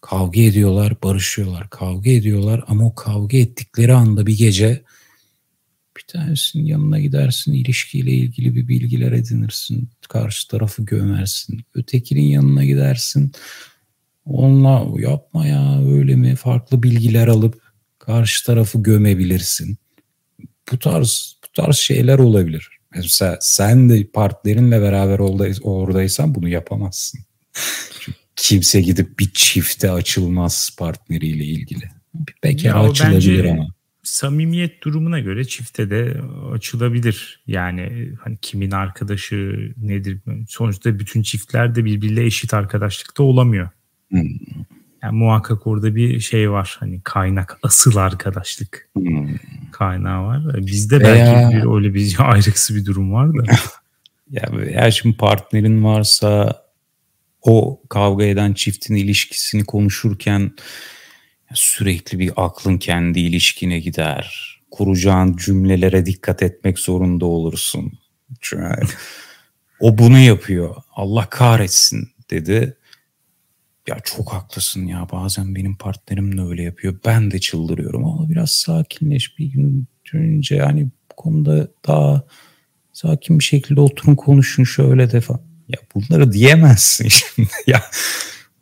[0.02, 4.84] Kavga ediyorlar, barışıyorlar, kavga ediyorlar ama o kavga ettikleri anda bir gece
[6.00, 11.62] bir tanesinin yanına gidersin, ilişkiyle ilgili bir bilgiler edinirsin, karşı tarafı gömersin.
[11.74, 13.32] Ötekinin yanına gidersin,
[14.26, 17.62] onunla yapma ya öyle mi farklı bilgiler alıp
[18.00, 19.78] karşı tarafı gömebilirsin.
[20.72, 22.70] Bu tarz bu tarz şeyler olabilir.
[22.96, 25.20] Mesela sen de partnerinle beraber
[25.64, 27.20] oradaysan bunu yapamazsın.
[28.00, 31.84] Çünkü kimse gidip bir çifte açılmaz partneriyle ilgili.
[32.14, 33.68] Bir bekar açılabilir ama.
[34.10, 37.44] Samimiyet durumuna göre çifte de açılabilir.
[37.48, 40.20] Yani hani kimin arkadaşı nedir?
[40.48, 43.70] Sonuçta bütün çiftler de birbiriyle eşit arkadaşlıkta olamıyor.
[44.10, 44.30] Hmm.
[45.04, 46.78] Yani muhakkak orada bir şey var.
[46.80, 49.36] Hani kaynak asıl arkadaşlık hmm.
[49.72, 50.58] kaynağı var.
[50.58, 51.50] Bizde belki Veya...
[51.50, 53.44] bir öyle bir ayrıksı bir durum var da.
[54.32, 56.64] ya eğer şimdi partnerin varsa
[57.42, 60.52] o kavga eden çiftin ilişkisini konuşurken
[61.54, 64.56] sürekli bir aklın kendi ilişkine gider.
[64.72, 68.00] Kuracağın cümlelere dikkat etmek zorunda olursun.
[69.80, 70.76] O bunu yapıyor.
[70.96, 72.78] Allah kahretsin dedi.
[73.88, 77.00] Ya çok haklısın ya bazen benim partnerim de öyle yapıyor.
[77.06, 82.24] Ben de çıldırıyorum ama biraz sakinleş bir gün dönünce yani bu konuda daha
[82.94, 85.40] sakin bir şekilde oturun konuşun şöyle defa.
[85.70, 87.50] Ya bunları diyemezsin şimdi.
[87.68, 87.84] ya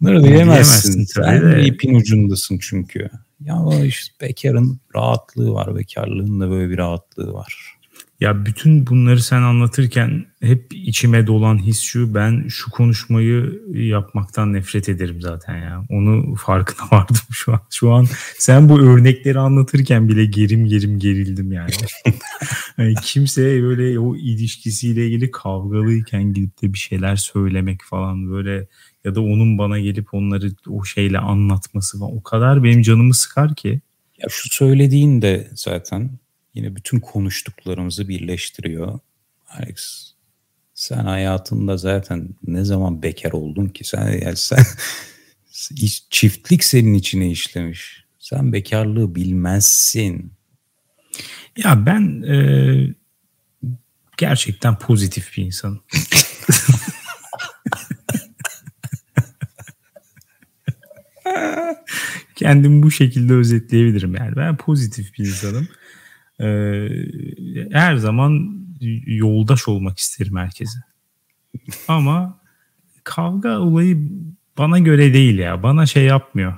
[0.01, 0.93] bunları diyemezsin.
[0.93, 3.09] diyemezsin Sen de ipin ucundasın çünkü.
[3.39, 5.75] Ya işte bekarın rahatlığı var.
[5.75, 7.76] Bekarlığın da böyle bir rahatlığı var.
[8.19, 14.89] Ya bütün bunları sen anlatırken hep içime dolan his şu ben şu konuşmayı yapmaktan nefret
[14.89, 15.83] ederim zaten ya.
[15.89, 17.61] Onu farkına vardım şu an.
[17.69, 18.07] Şu an
[18.37, 21.71] sen bu örnekleri anlatırken bile gerim gerim gerildim yani.
[22.77, 28.67] yani kimseye böyle o ilişkisiyle ilgili kavgalıyken gidip de bir şeyler söylemek falan böyle
[29.03, 33.55] ya da onun bana gelip onları o şeyle anlatması falan o kadar benim canımı sıkar
[33.55, 33.81] ki.
[34.17, 36.19] Ya şu söylediğin de zaten
[36.57, 38.99] yine bütün konuştuklarımızı birleştiriyor.
[39.49, 40.07] Alex
[40.73, 43.83] sen hayatında zaten ne zaman bekar oldun ki?
[43.83, 44.65] Sen yani sen
[46.09, 48.05] çiftlik senin içine işlemiş.
[48.19, 50.31] Sen bekarlığı bilmezsin.
[51.57, 52.37] Ya ben e,
[54.17, 55.81] gerçekten pozitif bir insanım.
[62.35, 64.35] Kendimi bu şekilde özetleyebilirim yani.
[64.35, 65.67] Ben pozitif bir insanım.
[66.41, 66.89] Ee,
[67.71, 68.57] her zaman
[69.05, 70.79] yoldaş olmak isterim herkese.
[71.87, 72.39] Ama
[73.03, 74.09] kavga olayı
[74.57, 75.63] bana göre değil ya.
[75.63, 76.57] Bana şey yapmıyor.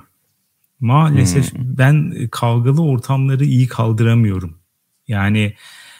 [0.80, 1.78] Maalesef hmm.
[1.78, 4.58] ben kavgalı ortamları iyi kaldıramıyorum.
[5.08, 5.54] Yani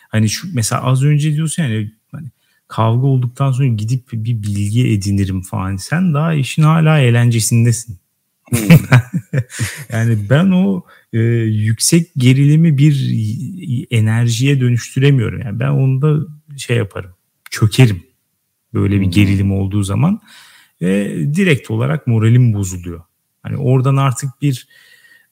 [0.09, 2.29] hani şu mesela az önce diyorsun yani hani
[2.69, 5.77] kavga olduktan sonra gidip bir bilgi edinirim falan.
[5.77, 8.00] Sen daha işin hala eğlencesindesin.
[9.93, 12.95] yani ben o e, yüksek gerilimi bir
[13.91, 15.41] enerjiye dönüştüremiyorum.
[15.41, 16.27] Yani ben onda
[16.57, 17.11] şey yaparım.
[17.51, 18.03] Çökerim.
[18.75, 20.21] Böyle bir gerilim olduğu zaman
[20.83, 23.03] ve direkt olarak moralim bozuluyor.
[23.43, 24.69] Hani oradan artık bir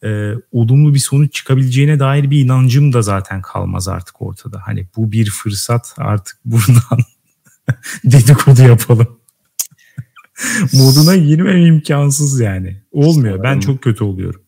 [0.05, 4.63] e, olumlu bir sonuç çıkabileceğine dair bir inancım da zaten kalmaz artık ortada.
[4.65, 6.99] Hani bu bir fırsat artık buradan
[8.05, 9.18] dedikodu yapalım
[10.73, 12.83] moduna girmem imkansız yani.
[12.93, 13.37] Olmuyor.
[13.37, 14.43] Sanırım, ben çok kötü oluyorum.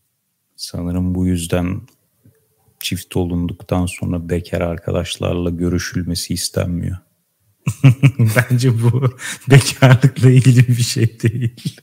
[0.57, 1.81] Sanırım bu yüzden
[2.81, 6.97] çift olunduktan sonra bekar arkadaşlarla görüşülmesi istenmiyor.
[8.19, 9.15] Bence bu
[9.51, 11.77] bekarlıkla ilgili bir şey değil.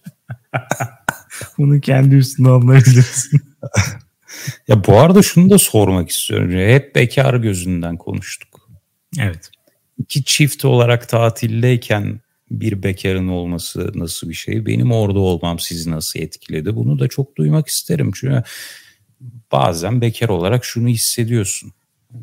[1.57, 3.41] Bunu kendi üstüne alabilirsin.
[4.67, 6.51] ya bu arada şunu da sormak istiyorum.
[6.51, 8.69] Hep bekar gözünden konuştuk.
[9.19, 9.51] Evet.
[9.97, 14.65] İki çift olarak tatildeyken bir bekarın olması nasıl bir şey?
[14.65, 16.75] Benim orada olmam sizi nasıl etkiledi?
[16.75, 18.11] Bunu da çok duymak isterim.
[18.15, 18.43] Çünkü
[19.51, 21.73] bazen bekar olarak şunu hissediyorsun.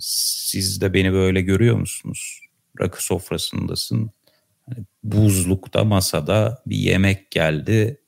[0.00, 2.40] Siz de beni böyle görüyor musunuz?
[2.80, 4.10] Rakı sofrasındasın.
[4.68, 8.00] Hani buzlukta masada bir yemek geldi.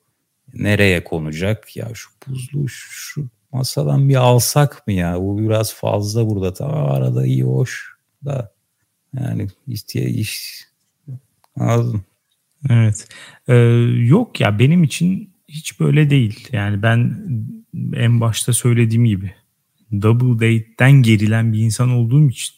[0.55, 1.77] Nereye konacak?
[1.77, 5.21] Ya şu buzluğu şu masadan bir alsak mı ya?
[5.21, 6.53] Bu biraz fazla burada.
[6.55, 8.55] Tamam arada iyi hoş da
[9.21, 10.65] yani istiye iş
[11.57, 12.05] Anladım.
[12.71, 13.09] Evet.
[13.49, 13.55] Ee,
[13.97, 16.49] yok ya benim için hiç böyle değil.
[16.53, 17.17] Yani ben
[17.95, 19.35] en başta söylediğim gibi
[19.93, 22.55] double date'den gerilen bir insan olduğum için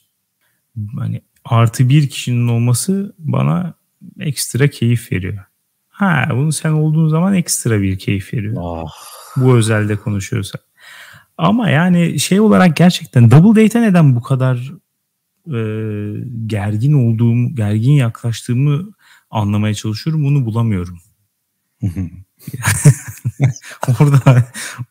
[0.98, 3.74] hani artı bir kişinin olması bana
[4.20, 5.44] ekstra keyif veriyor.
[5.88, 8.54] Ha bunu sen olduğun zaman ekstra bir keyif veriyor.
[8.58, 8.90] Oh.
[9.36, 10.60] Bu özelde konuşuyorsak.
[11.38, 14.72] Ama yani şey olarak gerçekten double date'e neden bu kadar
[15.54, 15.60] e,
[16.46, 18.92] gergin olduğum, gergin yaklaştığımı
[19.30, 20.24] anlamaya çalışıyorum.
[20.24, 20.98] Bunu bulamıyorum.
[23.88, 24.44] orada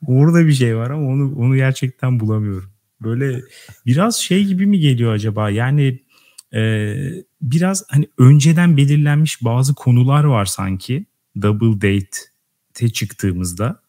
[0.08, 2.70] orada bir şey var ama onu onu gerçekten bulamıyorum.
[3.02, 3.42] Böyle
[3.86, 5.50] biraz şey gibi mi geliyor acaba?
[5.50, 6.00] Yani
[6.54, 6.94] e,
[7.42, 11.06] biraz hani önceden belirlenmiş bazı konular var sanki
[11.42, 13.82] double date'te çıktığımızda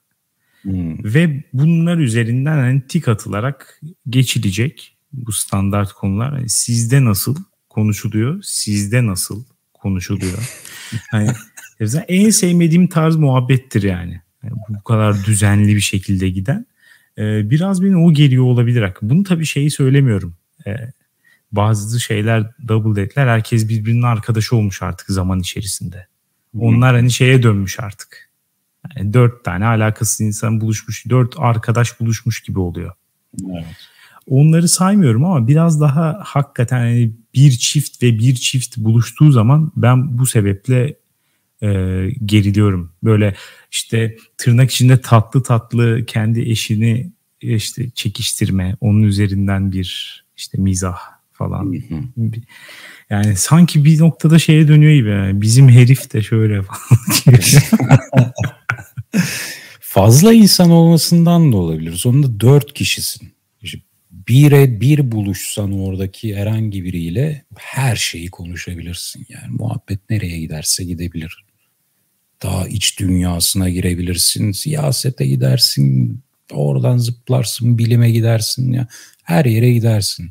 [0.63, 1.05] hmm.
[1.05, 6.33] ve bunlar üzerinden hani tik atılarak geçilecek bu standart konular.
[6.33, 7.37] Yani sizde nasıl
[7.69, 8.43] konuşuluyor?
[8.43, 9.45] Sizde nasıl
[9.75, 10.39] konuşuluyor?
[11.13, 11.31] Yani
[12.09, 14.21] en sevmediğim tarz muhabbettir yani.
[14.43, 16.67] yani bu kadar düzenli bir şekilde giden.
[17.19, 18.93] Ee, biraz beni o geliyor olabilir.
[19.03, 20.35] Bunu tabii şeyi söylemiyorum.
[20.67, 20.77] Ee,
[21.53, 26.07] bazı şeyler double date'ler herkes birbirinin arkadaşı olmuş artık zaman içerisinde.
[26.59, 28.31] Onlar hani şeye dönmüş artık.
[28.97, 32.93] Yani dört tane alakasız insan buluşmuş, dört arkadaş buluşmuş gibi oluyor.
[33.53, 33.77] Evet.
[34.29, 40.19] Onları saymıyorum ama biraz daha hakikaten hani bir çift ve bir çift buluştuğu zaman ben
[40.19, 40.97] bu sebeple
[41.63, 41.69] e,
[42.25, 42.93] geriliyorum.
[43.03, 43.35] Böyle
[43.71, 50.99] işte tırnak içinde tatlı tatlı kendi eşini işte çekiştirme, onun üzerinden bir işte mizah
[51.33, 51.73] falan.
[53.11, 55.09] Yani sanki bir noktada şeye dönüyor gibi.
[55.09, 57.01] Yani bizim herif de şöyle falan.
[59.81, 61.93] Fazla insan olmasından da olabilir.
[61.93, 63.38] Sonunda dört kişisin.
[64.29, 69.27] Bire bir buluşsan oradaki herhangi biriyle her şeyi konuşabilirsin.
[69.29, 71.45] Yani muhabbet nereye giderse gidebilir.
[72.43, 74.53] Daha iç dünyasına girebilirsin.
[74.53, 76.21] Siyasete gidersin.
[76.53, 77.79] Oradan zıplarsın.
[77.79, 78.73] Bilime gidersin.
[78.73, 78.89] ya
[79.25, 80.31] Her yere gidersin.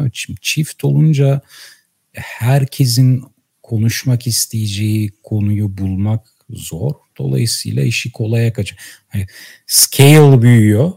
[0.00, 1.40] Evet, şimdi çift olunca
[2.12, 3.24] herkesin
[3.62, 6.92] konuşmak isteyeceği konuyu bulmak zor.
[7.18, 8.80] Dolayısıyla işi kolaya kaçıyor.
[9.14, 9.26] Yani
[9.66, 10.92] scale büyüyor.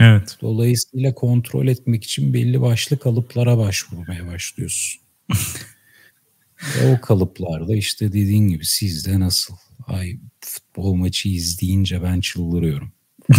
[0.00, 0.36] Evet.
[0.40, 5.00] Dolayısıyla kontrol etmek için belli başlı kalıplara başvurmaya başlıyorsun.
[6.84, 9.54] o kalıplarda işte dediğin gibi sizde nasıl?
[9.86, 12.92] Ay futbol maçı izleyince ben çıldırıyorum.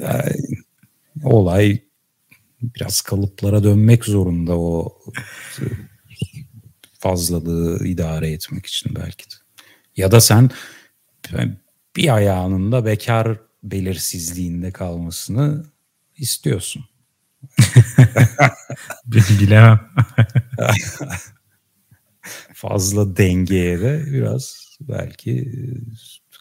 [0.00, 0.32] yani,
[1.24, 1.78] olay
[2.62, 4.98] biraz kalıplara dönmek zorunda o
[6.98, 9.34] fazlalığı idare etmek için belki de.
[9.96, 10.50] Ya da sen
[11.96, 15.64] bir ayağının da bekar belirsizliğinde kalmasını
[16.16, 16.84] istiyorsun.
[19.06, 19.80] Bilemem.
[22.54, 25.52] Fazla dengeye de biraz belki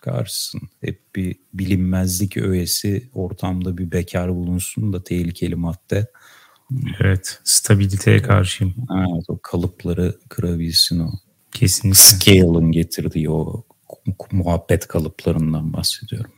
[0.01, 0.61] karşısın.
[0.81, 6.07] Hep bir bilinmezlik öğesi ortamda bir bekar bulunsun da tehlikeli madde.
[6.99, 8.75] Evet, stabiliteye karşıyım.
[8.91, 11.11] Evet, o kalıpları kırabilsin o.
[11.51, 12.01] Kesinlikle.
[12.01, 13.63] Scale'ın getirdiği o
[14.31, 16.31] muhabbet kalıplarından bahsediyorum.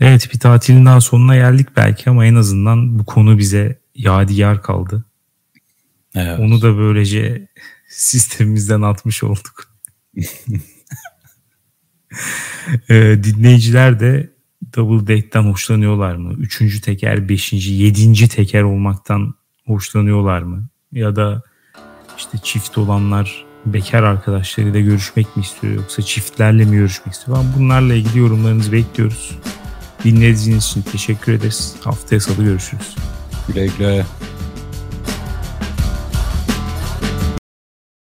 [0.00, 5.04] Evet bir tatilin daha sonuna geldik belki ama en azından bu konu bize yadigar kaldı.
[6.14, 6.40] Evet.
[6.40, 7.48] Onu da böylece
[7.88, 9.70] sistemimizden atmış olduk.
[12.88, 14.30] ee, dinleyiciler de
[14.76, 16.32] Double Date'den hoşlanıyorlar mı?
[16.32, 19.34] Üçüncü teker, beşinci, yedinci teker olmaktan
[19.66, 20.68] hoşlanıyorlar mı?
[20.92, 21.42] Ya da
[22.18, 27.38] işte çift olanlar bekar arkadaşlarıyla görüşmek mi istiyor yoksa çiftlerle mi görüşmek istiyor?
[27.58, 29.38] Bunlarla ilgili yorumlarınızı bekliyoruz.
[30.04, 31.74] Dinlediğiniz için teşekkür ederiz.
[31.84, 32.96] Haftaya salı görüşürüz.
[33.48, 34.04] Güle güle.